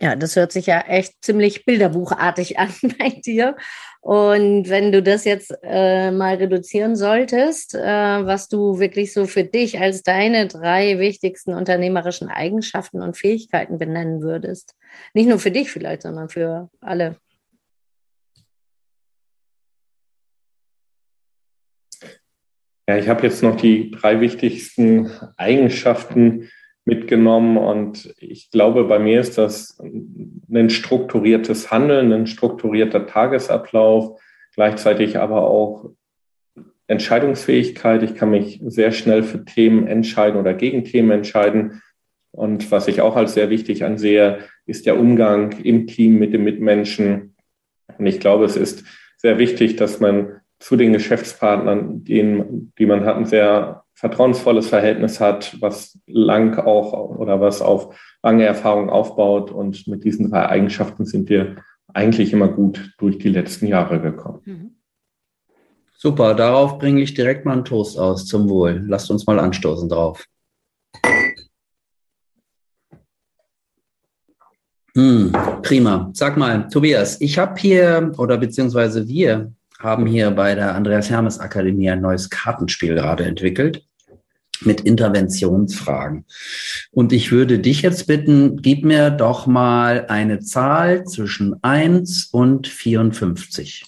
Ja, 0.03 0.17
das 0.17 0.35
hört 0.35 0.51
sich 0.51 0.67
ja 0.67 0.81
echt 0.81 1.25
ziemlich 1.25 1.65
bilderbuchartig 1.65 2.59
an 2.59 2.75
bei 2.99 3.11
dir. 3.25 3.57
Und 4.01 4.69
wenn 4.69 4.91
du 4.91 5.01
das 5.01 5.25
jetzt 5.25 5.55
äh, 5.63 6.11
mal 6.11 6.35
reduzieren 6.35 6.97
solltest, 6.97 7.77
äh, 7.77 7.79
was 7.81 8.49
du 8.49 8.81
wirklich 8.81 9.13
so 9.13 9.27
für 9.27 9.45
dich 9.45 9.79
als 9.79 10.03
deine 10.03 10.49
drei 10.49 10.99
wichtigsten 10.99 11.55
unternehmerischen 11.55 12.29
Eigenschaften 12.29 13.01
und 13.01 13.17
Fähigkeiten 13.17 13.79
benennen 13.79 14.23
würdest. 14.23 14.75
Nicht 15.15 15.29
nur 15.29 15.39
für 15.39 15.53
dich 15.53 15.71
vielleicht, 15.71 16.03
sondern 16.03 16.29
für 16.29 16.69
alle. 16.81 17.17
Ja, 22.89 22.97
ich 22.99 23.09
habe 23.09 23.23
jetzt 23.23 23.45
noch 23.45 23.55
die 23.55 23.93
drei 23.93 24.21
wichtigsten 24.21 25.13
Eigenschaften 25.37 26.51
mitgenommen. 26.85 27.57
Und 27.57 28.15
ich 28.19 28.51
glaube, 28.51 28.85
bei 28.85 28.99
mir 28.99 29.21
ist 29.21 29.39
das 29.39 29.79
ein 29.81 30.71
strukturiertes 30.71 31.71
Handeln, 31.71 32.13
ein 32.13 32.27
strukturierter 32.27 33.07
Tagesablauf, 33.07 34.21
gleichzeitig 34.55 35.19
aber 35.19 35.49
auch 35.49 35.91
Entscheidungsfähigkeit. 36.87 38.03
Ich 38.03 38.15
kann 38.15 38.31
mich 38.31 38.61
sehr 38.67 38.93
schnell 38.93 39.23
für 39.23 39.45
Themen 39.45 39.87
entscheiden 39.87 40.39
oder 40.39 40.55
gegen 40.55 40.85
Themen 40.85 41.11
entscheiden. 41.11 41.83
Und 42.33 42.71
was 42.71 42.89
ich 42.89 43.01
auch 43.01 43.17
als 43.17 43.35
sehr 43.35 43.51
wichtig 43.51 43.85
ansehe, 43.85 44.39
ist 44.67 44.87
der 44.87 44.99
Umgang 44.99 45.53
im 45.63 45.87
Team 45.87 46.19
mit 46.19 46.33
den 46.33 46.45
Mitmenschen. 46.45 47.37
Und 47.99 48.07
ich 48.07 48.21
glaube, 48.21 48.45
es 48.45 48.57
ist 48.57 48.85
sehr 49.17 49.39
wichtig, 49.39 49.77
dass 49.77 50.01
man 50.01 50.41
zu 50.59 50.77
den 50.77 50.93
Geschäftspartnern, 50.93 52.05
die, 52.05 52.43
die 52.79 52.87
man 52.87 53.05
hat, 53.05 53.17
ein 53.17 53.27
sehr 53.27 53.82
vertrauensvolles 53.95 54.69
Verhältnis 54.69 55.21
hat, 55.21 55.57
was 55.61 55.99
lang 56.07 56.59
auch 56.59 56.93
oder 57.17 57.41
was 57.41 57.63
auf 57.63 57.97
lange 58.23 58.45
Erfahrung 58.45 58.91
aufbaut. 58.91 59.51
Und 59.51 59.87
mit 59.87 60.05
diesen 60.05 60.31
drei 60.31 60.49
Eigenschaften 60.49 61.05
sind 61.05 61.29
wir 61.29 61.57
eigentlich 61.95 62.33
immer 62.33 62.49
gut 62.49 62.95
durch 62.99 63.19
die 63.19 63.29
letzten 63.29 63.67
Jahre 63.67 64.01
gekommen. 64.01 64.41
Mhm. 64.45 64.77
Super, 65.97 66.35
darauf 66.35 66.79
bringe 66.79 67.01
ich 67.01 67.15
direkt 67.15 67.45
mal 67.45 67.53
einen 67.53 67.65
Toast 67.65 67.97
aus 67.97 68.27
zum 68.27 68.49
Wohl. 68.49 68.83
Lasst 68.89 69.11
uns 69.11 69.27
mal 69.27 69.39
anstoßen 69.39 69.89
drauf. 69.89 70.25
Hm, 74.95 75.33
prima. 75.63 76.11
Sag 76.13 76.37
mal, 76.37 76.69
Tobias, 76.69 77.21
ich 77.21 77.39
habe 77.39 77.59
hier 77.59 78.13
oder 78.19 78.37
beziehungsweise 78.37 79.07
wir 79.09 79.53
haben 79.83 80.07
hier 80.07 80.31
bei 80.31 80.55
der 80.55 80.75
Andreas 80.75 81.11
Hermes 81.11 81.41
Akademie 81.41 81.91
ein 81.91 82.01
neues 82.01 82.31
Kartenspiel 82.31 82.95
gerade 82.95 83.25
entwickelt 83.25 83.85
mit 84.61 84.83
Interventionsfragen. 84.83 86.25
Und 86.93 87.13
ich 87.13 87.33
würde 87.33 87.59
dich 87.59 87.83
jetzt 87.83 88.07
bitten, 88.07 88.63
gib 88.63 88.85
mir 88.85 89.11
doch 89.11 89.47
mal 89.47 90.07
eine 90.07 90.39
Zahl 90.39 91.05
zwischen 91.05 91.57
1 91.63 92.27
und 92.27 92.69
54. 92.69 93.85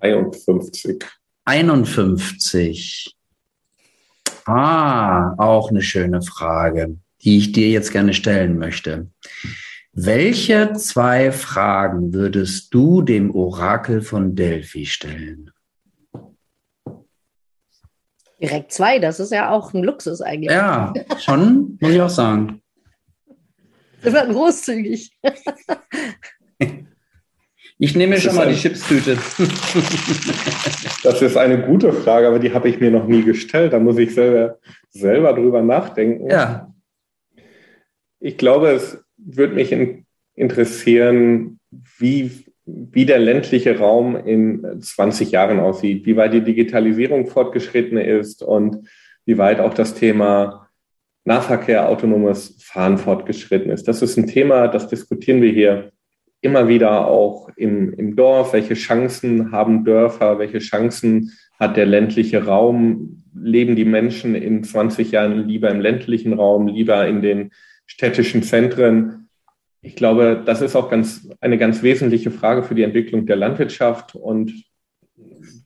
51. 0.00 1.04
51. 1.44 3.16
Ah, 4.44 5.34
auch 5.38 5.70
eine 5.70 5.82
schöne 5.82 6.22
Frage, 6.22 6.96
die 7.22 7.38
ich 7.38 7.52
dir 7.52 7.68
jetzt 7.68 7.92
gerne 7.92 8.12
stellen 8.12 8.58
möchte. 8.58 9.08
Welche 9.98 10.74
zwei 10.74 11.32
Fragen 11.32 12.12
würdest 12.12 12.74
du 12.74 13.00
dem 13.00 13.34
Orakel 13.34 14.02
von 14.02 14.34
Delphi 14.34 14.84
stellen? 14.84 15.50
Direkt 18.38 18.72
zwei, 18.72 18.98
das 18.98 19.20
ist 19.20 19.32
ja 19.32 19.50
auch 19.50 19.72
ein 19.72 19.82
Luxus 19.82 20.20
eigentlich. 20.20 20.50
Ja, 20.50 20.92
schon, 21.18 21.78
muss 21.80 21.90
ich 21.92 22.02
auch 22.02 22.10
sagen. 22.10 22.60
Das 24.02 24.12
wird 24.12 24.30
großzügig. 24.30 25.18
Ich 27.78 27.94
nehme 27.94 28.18
schon 28.18 28.34
mal 28.34 28.48
die 28.48 28.54
Chipstüte. 28.54 29.18
Das 31.02 31.20
ist 31.20 31.36
eine 31.36 31.60
gute 31.60 31.92
Frage, 31.92 32.26
aber 32.26 32.38
die 32.38 32.54
habe 32.54 32.70
ich 32.70 32.80
mir 32.80 32.90
noch 32.90 33.06
nie 33.06 33.22
gestellt. 33.22 33.74
Da 33.74 33.78
muss 33.78 33.98
ich 33.98 34.14
selber, 34.14 34.58
selber 34.88 35.34
drüber 35.34 35.60
nachdenken. 35.60 36.30
Ja. 36.30 36.72
Ich 38.18 38.38
glaube, 38.38 38.70
es 38.70 39.05
würde 39.26 39.54
mich 39.54 39.74
interessieren, 40.34 41.58
wie 41.98 42.46
wie 42.66 43.06
der 43.06 43.20
ländliche 43.20 43.78
Raum 43.78 44.16
in 44.16 44.80
20 44.80 45.30
Jahren 45.30 45.60
aussieht, 45.60 46.04
wie 46.04 46.16
weit 46.16 46.34
die 46.34 46.40
Digitalisierung 46.40 47.26
fortgeschritten 47.26 47.96
ist 47.96 48.42
und 48.42 48.88
wie 49.24 49.38
weit 49.38 49.60
auch 49.60 49.72
das 49.72 49.94
Thema 49.94 50.68
Nahverkehr, 51.24 51.88
autonomes 51.88 52.56
Fahren 52.60 52.98
fortgeschritten 52.98 53.70
ist. 53.70 53.86
Das 53.86 54.02
ist 54.02 54.16
ein 54.16 54.26
Thema, 54.26 54.68
das 54.68 54.88
diskutieren 54.88 55.42
wir 55.42 55.52
hier 55.52 55.92
immer 56.40 56.68
wieder 56.68 57.06
auch 57.06 57.50
im, 57.56 57.92
im 57.94 58.14
Dorf. 58.14 58.52
Welche 58.52 58.74
Chancen 58.74 59.52
haben 59.52 59.84
Dörfer? 59.84 60.38
Welche 60.38 60.58
Chancen 60.58 61.32
hat 61.58 61.76
der 61.76 61.86
ländliche 61.86 62.44
Raum? 62.44 63.24
Leben 63.34 63.76
die 63.76 63.84
Menschen 63.84 64.34
in 64.34 64.62
20 64.64 65.12
Jahren 65.12 65.46
lieber 65.46 65.70
im 65.70 65.80
ländlichen 65.80 66.32
Raum, 66.32 66.68
lieber 66.68 67.06
in 67.06 67.22
den 67.22 67.50
städtischen 67.86 68.42
Zentren? 68.42 69.26
ich 69.86 69.94
glaube, 69.94 70.42
das 70.44 70.62
ist 70.62 70.74
auch 70.74 70.90
ganz, 70.90 71.28
eine 71.40 71.58
ganz 71.58 71.82
wesentliche 71.82 72.32
Frage 72.32 72.64
für 72.64 72.74
die 72.74 72.82
Entwicklung 72.82 73.24
der 73.24 73.36
Landwirtschaft. 73.36 74.16
Und 74.16 74.52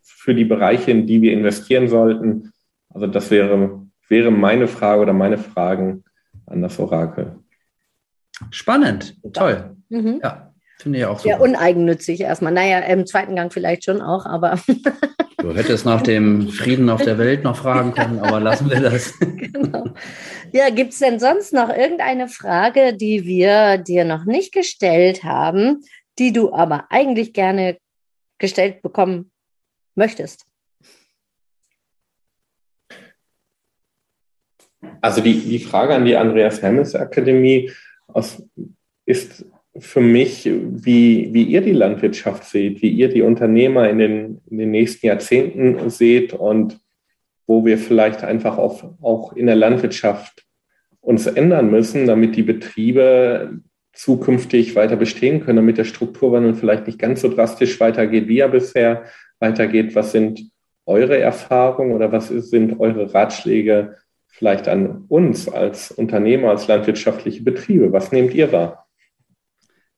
für 0.03 0.35
die 0.35 0.45
Bereiche, 0.45 0.91
in 0.91 1.07
die 1.07 1.23
wir 1.23 1.33
investieren 1.33 1.89
sollten? 1.89 2.53
Also 2.91 3.07
das 3.07 3.31
wäre, 3.31 3.81
wäre 4.09 4.31
meine 4.31 4.69
Frage 4.69 5.01
oder 5.01 5.15
meine 5.15 5.39
Fragen 5.39 6.05
an 6.47 6.61
das 6.61 6.79
Orakel. 6.79 7.39
Spannend, 8.51 9.17
toll. 9.33 9.77
Mhm. 9.89 10.21
Ja. 10.23 10.53
Finde 10.79 10.99
ich 10.99 11.05
auch 11.05 11.19
so. 11.19 11.29
Ja, 11.29 11.39
uneigennützig 11.39 12.21
erstmal. 12.21 12.53
Naja, 12.53 12.79
im 12.81 13.07
zweiten 13.07 13.37
Gang 13.37 13.53
vielleicht 13.53 13.85
schon 13.85 14.01
auch, 14.03 14.27
aber. 14.27 14.59
du 15.39 15.55
hättest 15.55 15.85
nach 15.85 16.03
dem 16.03 16.49
Frieden 16.49 16.89
auf 16.91 17.03
der 17.03 17.19
Welt 17.19 17.45
noch 17.45 17.57
fragen 17.57 17.93
können, 17.93 18.19
aber 18.19 18.41
lassen 18.41 18.71
wir 18.71 18.81
das. 18.81 19.19
genau. 19.37 19.95
Ja, 20.53 20.71
gibt 20.71 20.93
es 20.93 20.99
denn 20.99 21.21
sonst 21.21 21.53
noch 21.53 21.69
irgendeine 21.69 22.29
Frage, 22.29 22.95
die 22.95 23.25
wir 23.25 23.79
dir 23.79 24.05
noch 24.05 24.25
nicht 24.25 24.53
gestellt 24.53 25.23
haben, 25.23 25.83
die 26.19 26.33
du 26.33 26.53
aber 26.53 26.87
eigentlich 26.91 27.33
gerne 27.33 27.79
gestellt 28.39 28.83
bekommen 28.83 29.31
möchtest? 29.95 30.45
Also 35.01 35.21
die, 35.21 35.39
die 35.41 35.59
Frage 35.59 35.95
an 35.95 36.05
die 36.05 36.17
Andreas 36.17 36.63
Hermes 36.63 36.95
Akademie 36.95 37.71
ist 39.07 39.45
für 39.79 40.01
mich, 40.01 40.47
wie, 40.47 41.33
wie 41.33 41.45
ihr 41.45 41.61
die 41.61 41.73
Landwirtschaft 41.73 42.45
seht, 42.45 42.83
wie 42.83 42.91
ihr 42.91 43.09
die 43.09 43.23
Unternehmer 43.23 43.89
in 43.89 43.99
den, 43.99 44.41
in 44.51 44.59
den 44.59 44.71
nächsten 44.73 45.07
Jahrzehnten 45.07 45.91
seht 45.91 46.33
und 46.33 46.81
wo 47.51 47.65
wir 47.65 47.79
vielleicht 47.79 48.23
einfach 48.23 48.59
auch, 48.59 48.85
auch 49.03 49.33
in 49.33 49.47
der 49.47 49.57
Landwirtschaft 49.57 50.47
uns 51.01 51.27
ändern 51.27 51.69
müssen, 51.69 52.07
damit 52.07 52.37
die 52.37 52.45
Betriebe 52.45 53.59
zukünftig 53.93 54.77
weiter 54.77 54.95
bestehen 54.95 55.41
können, 55.41 55.57
damit 55.57 55.77
der 55.77 55.83
Strukturwandel 55.83 56.55
vielleicht 56.55 56.87
nicht 56.87 57.01
ganz 57.01 57.23
so 57.23 57.29
drastisch 57.29 57.81
weitergeht, 57.81 58.29
wie 58.29 58.39
er 58.39 58.51
bisher 58.51 59.03
weitergeht. 59.41 59.97
Was 59.97 60.13
sind 60.13 60.49
eure 60.87 61.19
Erfahrungen 61.19 61.91
oder 61.91 62.13
was 62.13 62.29
sind 62.29 62.79
eure 62.79 63.13
Ratschläge 63.13 63.97
vielleicht 64.29 64.69
an 64.69 65.07
uns 65.09 65.49
als 65.49 65.91
Unternehmer, 65.91 66.51
als 66.51 66.69
landwirtschaftliche 66.69 67.43
Betriebe? 67.43 67.93
Was 67.93 68.13
nehmt 68.13 68.33
ihr 68.33 68.53
wahr? 68.53 68.87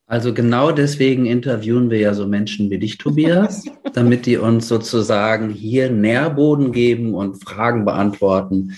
Also 0.06 0.32
genau 0.32 0.72
deswegen 0.72 1.26
interviewen 1.26 1.90
wir 1.90 1.98
ja 1.98 2.14
so 2.14 2.26
Menschen 2.26 2.70
wie 2.70 2.78
dich, 2.78 2.96
Tobias, 2.96 3.66
damit 3.94 4.26
die 4.26 4.36
uns 4.36 4.68
sozusagen 4.68 5.50
hier 5.50 5.90
Nährboden 5.90 6.72
geben 6.72 7.14
und 7.14 7.42
Fragen 7.42 7.84
beantworten. 7.84 8.76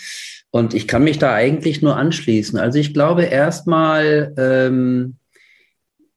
Und 0.50 0.74
ich 0.74 0.86
kann 0.86 1.04
mich 1.04 1.18
da 1.18 1.32
eigentlich 1.34 1.82
nur 1.82 1.96
anschließen. 1.96 2.58
Also 2.58 2.78
ich 2.78 2.94
glaube 2.94 3.24
erstmal, 3.24 4.32
ähm, 4.36 5.16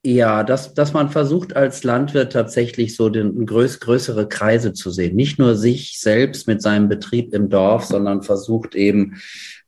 ja, 0.04 0.44
dass, 0.44 0.74
dass 0.74 0.94
man 0.94 1.10
versucht 1.10 1.56
als 1.56 1.84
Landwirt 1.84 2.32
tatsächlich 2.32 2.96
so 2.96 3.10
den 3.10 3.46
größ, 3.46 3.80
größere 3.80 4.30
Kreise 4.30 4.74
zu 4.74 4.90
sehen. 4.90 5.16
Nicht 5.16 5.38
nur 5.38 5.56
sich 5.56 6.00
selbst 6.00 6.48
mit 6.48 6.62
seinem 6.62 6.88
Betrieb 6.88 7.34
im 7.34 7.50
Dorf, 7.50 7.86
sondern 7.86 8.22
versucht 8.22 8.76
eben 8.76 9.18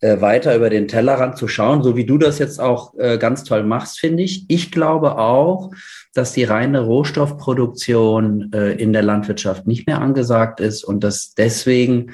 äh, 0.01 0.21
weiter 0.21 0.55
über 0.55 0.69
den 0.69 0.87
Tellerrand 0.87 1.37
zu 1.37 1.47
schauen, 1.47 1.83
so 1.83 1.97
wie 1.97 2.05
du 2.05 2.17
das 2.17 2.39
jetzt 2.39 2.61
auch 2.61 2.93
äh, 2.97 3.17
ganz 3.17 3.43
toll 3.43 3.63
machst, 3.63 3.99
finde 3.99 4.23
ich. 4.23 4.45
Ich 4.47 4.71
glaube 4.71 5.17
auch, 5.17 5.71
dass 6.13 6.33
die 6.33 6.43
reine 6.43 6.81
Rohstoffproduktion 6.81 8.51
äh, 8.53 8.71
in 8.73 8.93
der 8.93 9.03
Landwirtschaft 9.03 9.67
nicht 9.67 9.87
mehr 9.87 10.01
angesagt 10.01 10.59
ist 10.59 10.83
und 10.83 11.03
dass 11.03 11.33
deswegen 11.35 12.11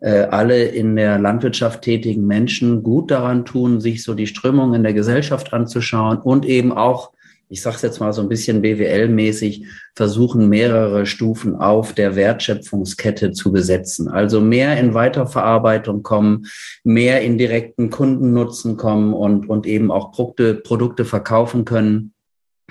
äh, 0.00 0.22
alle 0.22 0.64
in 0.64 0.96
der 0.96 1.18
Landwirtschaft 1.18 1.82
tätigen 1.82 2.26
Menschen 2.26 2.82
gut 2.82 3.10
daran 3.10 3.44
tun, 3.44 3.80
sich 3.80 4.02
so 4.02 4.14
die 4.14 4.26
Strömung 4.26 4.74
in 4.74 4.82
der 4.82 4.94
Gesellschaft 4.94 5.52
anzuschauen 5.52 6.18
und 6.18 6.44
eben 6.44 6.72
auch 6.72 7.12
ich 7.50 7.62
sage 7.62 7.76
es 7.76 7.82
jetzt 7.82 8.00
mal 8.00 8.12
so 8.12 8.20
ein 8.20 8.28
bisschen 8.28 8.60
BWL-mäßig, 8.60 9.64
versuchen 9.94 10.48
mehrere 10.48 11.06
Stufen 11.06 11.56
auf 11.56 11.94
der 11.94 12.14
Wertschöpfungskette 12.14 13.32
zu 13.32 13.52
besetzen. 13.52 14.08
Also 14.08 14.40
mehr 14.40 14.78
in 14.78 14.92
Weiterverarbeitung 14.92 16.02
kommen, 16.02 16.46
mehr 16.84 17.22
in 17.22 17.38
direkten 17.38 17.88
Kundennutzen 17.88 18.76
kommen 18.76 19.14
und, 19.14 19.48
und 19.48 19.66
eben 19.66 19.90
auch 19.90 20.12
Produkte, 20.12 20.56
Produkte 20.56 21.04
verkaufen 21.06 21.64
können 21.64 22.12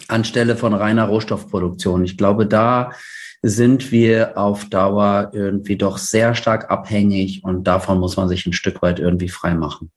anstelle 0.07 0.55
von 0.55 0.73
reiner 0.73 1.05
Rohstoffproduktion. 1.05 2.03
Ich 2.03 2.17
glaube, 2.17 2.45
da 2.45 2.91
sind 3.41 3.91
wir 3.91 4.37
auf 4.37 4.65
Dauer 4.65 5.31
irgendwie 5.33 5.77
doch 5.77 5.97
sehr 5.97 6.35
stark 6.35 6.71
abhängig 6.71 7.43
und 7.43 7.65
davon 7.65 7.99
muss 7.99 8.17
man 8.17 8.27
sich 8.27 8.45
ein 8.45 8.53
Stück 8.53 8.81
weit 8.81 8.99
irgendwie 8.99 9.29
frei 9.29 9.53
machen. 9.53 9.91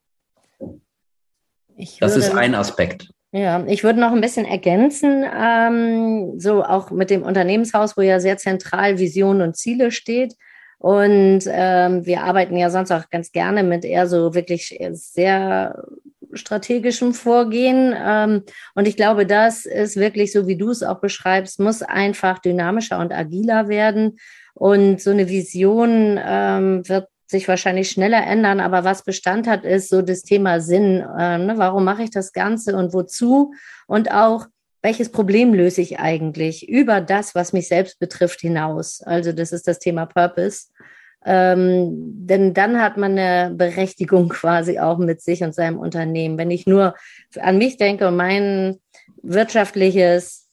das 2.01 2.17
ist 2.17 2.35
ein 2.35 2.55
Aspekt. 2.55 3.11
Ja, 3.33 3.65
ich 3.67 3.85
würde 3.85 4.01
noch 4.01 4.13
ein 4.13 4.21
bisschen 4.21 4.45
ergänzen, 4.45 5.25
ähm, 5.25 6.39
so 6.39 6.65
auch 6.65 6.91
mit 6.91 7.11
dem 7.11 7.23
Unternehmenshaus, 7.23 7.97
wo 7.97 8.01
ja 8.03 8.19
sehr 8.19 8.37
zentral 8.39 8.99
Vision 8.99 9.41
und 9.41 9.57
Ziele 9.57 9.93
steht. 9.93 10.35
Und 10.79 11.43
ähm, 11.47 12.07
wir 12.07 12.23
arbeiten 12.25 12.57
ja 12.57 12.71
sonst 12.71 12.91
auch 12.91 13.09
ganz 13.09 13.31
gerne 13.31 13.63
mit 13.63 13.85
eher 13.85 14.09
so 14.09 14.35
wirklich 14.35 14.77
sehr 14.93 15.85
strategischem 16.33 17.15
Vorgehen. 17.15 17.95
Ähm, 17.97 18.43
und 18.75 18.89
ich 18.89 18.97
glaube, 18.97 19.27
das 19.27 19.67
ist 19.67 19.97
wirklich 19.97 20.33
so, 20.33 20.47
wie 20.47 20.57
du 20.57 20.71
es 20.71 20.83
auch 20.83 21.01
beschreibst, 21.01 21.61
muss 21.61 21.83
einfach 21.83 22.39
dynamischer 22.39 22.99
und 22.99 23.13
agiler 23.13 23.69
werden. 23.69 24.19
Und 24.55 25.01
so 25.01 25.11
eine 25.11 25.29
Vision 25.29 26.19
ähm, 26.23 26.89
wird 26.89 27.09
sich 27.31 27.47
wahrscheinlich 27.47 27.91
schneller 27.91 28.27
ändern, 28.27 28.61
aber 28.61 28.83
was 28.85 29.05
Bestand 29.05 29.47
hat, 29.47 29.65
ist 29.65 29.89
so 29.89 30.03
das 30.03 30.23
Thema 30.23 30.61
Sinn. 30.61 31.05
Äh, 31.19 31.39
ne? 31.39 31.55
Warum 31.57 31.85
mache 31.85 32.03
ich 32.03 32.11
das 32.11 32.33
Ganze 32.33 32.77
und 32.77 32.93
wozu? 32.93 33.55
Und 33.87 34.11
auch, 34.11 34.47
welches 34.83 35.13
Problem 35.13 35.55
löse 35.55 35.81
ich 35.81 36.01
eigentlich 36.01 36.69
über 36.69 37.01
das, 37.01 37.35
was 37.35 37.53
mich 37.53 37.69
selbst 37.69 38.01
betrifft, 38.01 38.41
hinaus? 38.41 39.03
Also 39.03 39.33
das 39.33 39.53
ist 39.53 39.69
das 39.69 39.79
Thema 39.79 40.07
Purpose. 40.07 40.69
Ähm, 41.25 41.91
denn 42.27 42.55
dann 42.55 42.81
hat 42.81 42.97
man 42.97 43.19
eine 43.19 43.55
Berechtigung 43.55 44.29
quasi 44.31 44.79
auch 44.79 44.99
mit 44.99 45.21
sich 45.21 45.43
und 45.43 45.55
seinem 45.55 45.79
Unternehmen. 45.79 46.39
Wenn 46.39 46.51
ich 46.51 46.67
nur 46.67 46.95
an 47.39 47.59
mich 47.59 47.77
denke 47.77 48.09
und 48.09 48.17
mein 48.17 48.79
wirtschaftliches 49.23 50.49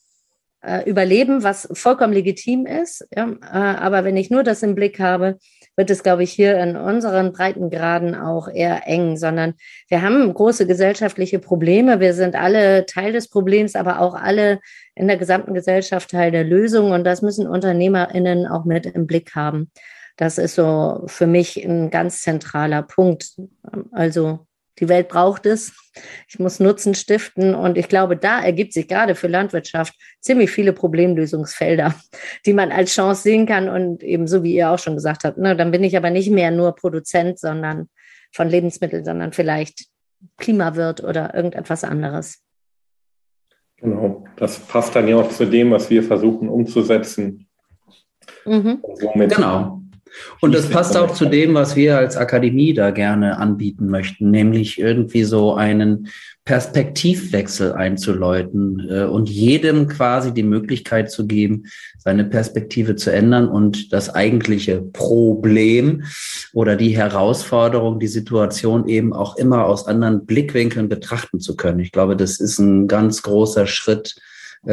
äh, 0.62 0.90
Überleben, 0.90 1.44
was 1.44 1.70
vollkommen 1.72 2.14
legitim 2.14 2.66
ist, 2.66 3.08
ja, 3.16 3.30
äh, 3.30 3.78
aber 3.78 4.04
wenn 4.04 4.18
ich 4.18 4.30
nur 4.30 4.44
das 4.44 4.64
im 4.64 4.76
Blick 4.76 5.00
habe, 5.00 5.38
wird 5.78 5.92
es, 5.92 6.02
glaube 6.02 6.24
ich, 6.24 6.32
hier 6.32 6.58
in 6.58 6.76
unseren 6.76 7.32
Breitengraden 7.32 8.16
auch 8.16 8.50
eher 8.50 8.88
eng, 8.88 9.16
sondern 9.16 9.54
wir 9.88 10.02
haben 10.02 10.34
große 10.34 10.66
gesellschaftliche 10.66 11.38
Probleme. 11.38 12.00
Wir 12.00 12.16
sind 12.16 12.36
alle 12.36 12.88
Teil 12.88 13.14
des 13.14 13.30
Problems, 13.30 13.76
aber 13.76 14.02
auch 14.02 14.16
alle 14.16 14.60
in 14.96 15.08
der 15.08 15.18
gesamten 15.18 15.54
Gesellschaft 15.54 16.10
Teil 16.10 16.32
der 16.32 16.44
Lösung. 16.44 16.92
Und 16.92 17.04
das 17.04 17.22
müssen 17.22 17.48
UnternehmerInnen 17.48 18.48
auch 18.48 18.66
mit 18.66 18.88
im 18.88 19.06
Blick 19.06 19.36
haben. 19.36 19.72
Das 20.18 20.38
ist 20.38 20.56
so 20.56 21.04
für 21.06 21.28
mich 21.28 21.64
ein 21.64 21.90
ganz 21.92 22.22
zentraler 22.22 22.82
Punkt. 22.82 23.36
Also 23.92 24.48
die 24.80 24.90
Welt 24.90 25.08
braucht 25.08 25.46
es. 25.46 25.74
Ich 26.28 26.40
muss 26.40 26.60
Nutzen 26.60 26.94
stiften. 26.94 27.56
Und 27.56 27.78
ich 27.78 27.88
glaube, 27.88 28.18
da 28.18 28.42
ergibt 28.42 28.74
sich 28.74 28.88
gerade 28.88 29.16
für 29.16 29.28
Landwirtschaft 29.28 29.94
ziemlich 30.20 30.52
viele 30.52 30.74
Problemlösungsfelder, 30.74 31.96
die 32.46 32.54
man 32.54 32.72
als 32.72 32.94
Chance 32.94 33.24
sehen 33.24 33.46
kann. 33.46 33.70
Und 33.70 34.04
eben 34.04 34.28
so 34.28 34.44
wie 34.44 34.56
ihr 34.56 34.70
auch 34.70 34.80
schon 34.80 34.96
gesagt 34.96 35.24
habt, 35.24 35.38
ne, 35.38 35.56
dann 35.56 35.72
bin 35.72 35.84
ich 35.84 35.96
aber 35.96 36.10
nicht 36.10 36.30
mehr 36.30 36.52
nur 36.52 36.76
Produzent, 36.76 37.40
sondern 37.40 37.90
von 38.34 38.50
Lebensmitteln, 38.50 39.06
sondern 39.06 39.34
vielleicht 39.34 39.86
Klimawirt 40.38 41.04
oder 41.04 41.34
irgendetwas 41.34 41.84
anderes. 41.84 42.44
Genau, 43.78 44.26
das 44.38 44.58
passt 44.60 44.96
dann 44.96 45.08
ja 45.08 45.18
auch 45.18 45.30
zu 45.30 45.46
dem, 45.46 45.72
was 45.72 45.90
wir 45.92 46.02
versuchen 46.02 46.50
umzusetzen. 46.50 47.48
Mhm. 48.46 48.82
Genau. 49.14 49.82
Und 50.40 50.54
das 50.54 50.70
passt 50.70 50.98
auch 50.98 51.14
zu 51.14 51.26
dem, 51.26 51.54
was 51.54 51.76
wir 51.76 51.98
als 51.98 52.18
Akademie 52.18 52.74
da 52.74 52.92
gerne 52.92 53.38
anbieten 53.38 53.88
möchten, 53.90 54.32
nämlich 54.32 54.80
irgendwie 54.80 55.24
so 55.24 55.56
einen 55.56 56.10
Perspektivwechsel 56.48 57.74
einzuläuten 57.74 58.88
äh, 58.90 59.04
und 59.04 59.30
jedem 59.30 59.90
quasi 59.90 60.34
die 60.34 60.44
Möglichkeit 60.44 61.12
zu 61.12 61.28
geben, 61.28 61.66
seine 61.98 62.24
Perspektive 62.24 62.96
zu 62.96 63.12
ändern 63.12 63.50
und 63.50 63.92
das 63.92 64.10
eigentliche 64.16 64.82
Problem 64.82 66.04
oder 66.54 66.78
die 66.78 66.96
Herausforderung, 66.96 68.00
die 68.00 68.08
Situation 68.08 68.88
eben 68.88 69.12
auch 69.12 69.36
immer 69.36 69.66
aus 69.66 69.88
anderen 69.88 70.26
Blickwinkeln 70.26 70.88
betrachten 70.88 71.42
zu 71.42 71.58
können. 71.58 71.82
Ich 71.82 71.92
glaube, 71.92 72.16
das 72.16 72.40
ist 72.40 72.60
ein 72.60 72.88
ganz 72.88 73.24
großer 73.24 73.68
Schritt, 73.68 74.16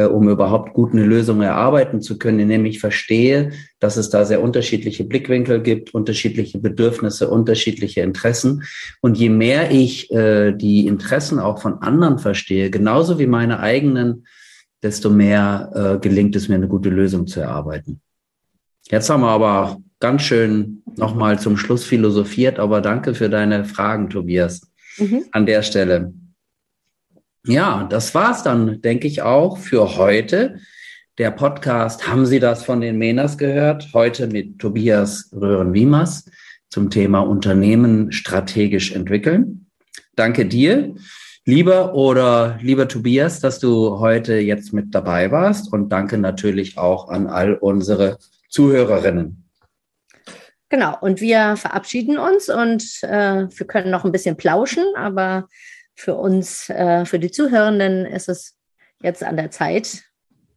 um 0.03 0.29
überhaupt 0.29 0.73
gut 0.73 0.91
eine 0.91 1.05
Lösung 1.05 1.41
erarbeiten 1.41 2.01
zu 2.01 2.17
können, 2.19 2.39
indem 2.39 2.65
ich 2.65 2.79
verstehe, 2.79 3.51
dass 3.79 3.95
es 3.95 4.09
da 4.09 4.25
sehr 4.25 4.41
unterschiedliche 4.41 5.05
Blickwinkel 5.05 5.61
gibt, 5.61 5.93
unterschiedliche 5.93 6.59
Bedürfnisse, 6.59 7.29
unterschiedliche 7.29 8.01
Interessen. 8.01 8.63
Und 9.01 9.17
je 9.17 9.29
mehr 9.29 9.71
ich 9.71 10.11
äh, 10.11 10.51
die 10.51 10.87
Interessen 10.87 11.39
auch 11.39 11.61
von 11.61 11.81
anderen 11.81 12.19
verstehe, 12.19 12.69
genauso 12.69 13.19
wie 13.19 13.27
meine 13.27 13.59
eigenen, 13.59 14.25
desto 14.83 15.09
mehr 15.09 15.71
äh, 15.73 15.99
gelingt 15.99 16.35
es 16.35 16.49
mir, 16.49 16.55
eine 16.55 16.67
gute 16.67 16.89
Lösung 16.89 17.25
zu 17.25 17.39
erarbeiten. 17.39 18.01
Jetzt 18.91 19.09
haben 19.09 19.21
wir 19.21 19.29
aber 19.29 19.77
ganz 19.99 20.21
schön 20.21 20.83
nochmal 20.95 21.39
zum 21.39 21.57
Schluss 21.57 21.83
philosophiert, 21.83 22.59
aber 22.59 22.81
danke 22.81 23.15
für 23.15 23.29
deine 23.29 23.65
Fragen, 23.65 24.09
Tobias, 24.09 24.61
mhm. 24.97 25.23
an 25.31 25.45
der 25.45 25.63
Stelle. 25.63 26.13
Ja, 27.47 27.83
das 27.87 28.15
war's 28.15 28.41
dann, 28.41 28.81
denke 28.81 29.07
ich 29.07 29.21
auch 29.21 29.59
für 29.59 29.97
heute. 29.97 30.59
der 31.19 31.29
Podcast 31.29 32.07
Haben 32.07 32.25
Sie 32.25 32.39
das 32.39 32.65
von 32.65 32.81
den 32.81 32.97
Menas 32.97 33.37
gehört? 33.37 33.89
Heute 33.93 34.25
mit 34.25 34.57
Tobias 34.57 35.29
Röhren-Wiemers 35.31 36.25
zum 36.69 36.89
Thema 36.89 37.19
Unternehmen 37.19 38.11
strategisch 38.11 38.91
entwickeln. 38.93 39.67
Danke 40.15 40.47
dir, 40.47 40.95
lieber 41.45 41.93
oder 41.93 42.57
lieber 42.61 42.87
Tobias, 42.87 43.41
dass 43.41 43.59
du 43.59 43.99
heute 43.99 44.37
jetzt 44.39 44.73
mit 44.73 44.95
dabei 44.95 45.29
warst 45.29 45.71
und 45.71 45.89
danke 45.89 46.17
natürlich 46.17 46.79
auch 46.79 47.09
an 47.09 47.27
all 47.27 47.53
unsere 47.53 48.17
Zuhörerinnen. 48.49 49.45
Genau, 50.69 50.97
und 50.99 51.21
wir 51.21 51.57
verabschieden 51.57 52.17
uns 52.17 52.49
und 52.49 52.83
äh, 53.03 53.47
wir 53.47 53.67
können 53.67 53.91
noch 53.91 54.03
ein 54.03 54.11
bisschen 54.11 54.35
plauschen, 54.35 54.83
aber 54.97 55.47
für 55.95 56.15
uns, 56.15 56.69
äh, 56.69 57.05
für 57.05 57.19
die 57.19 57.31
Zuhörenden 57.31 58.05
ist 58.05 58.29
es 58.29 58.55
jetzt 59.01 59.23
an 59.23 59.37
der 59.37 59.51
Zeit, 59.51 60.03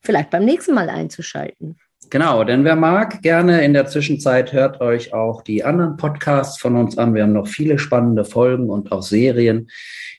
vielleicht 0.03 0.31
beim 0.31 0.45
nächsten 0.45 0.75
Mal 0.75 0.91
einzuschalten. 0.91 1.77
Genau, 2.11 2.45
denn 2.45 2.65
wer 2.65 2.77
mag, 2.77 3.23
gerne 3.23 3.63
in 3.63 3.73
der 3.75 3.87
Zwischenzeit 3.87 4.53
hört 4.53 4.81
euch 4.81 5.13
auch 5.13 5.43
die 5.43 5.65
anderen 5.65 5.99
Podcasts 5.99 6.59
von 6.59 6.75
uns 6.77 6.97
an. 6.97 7.15
Wir 7.15 7.25
haben 7.25 7.35
noch 7.35 7.49
viele 7.49 7.79
spannende 7.79 8.25
Folgen 8.25 8.71
und 8.71 8.91
auch 8.93 9.03
Serien. 9.03 9.69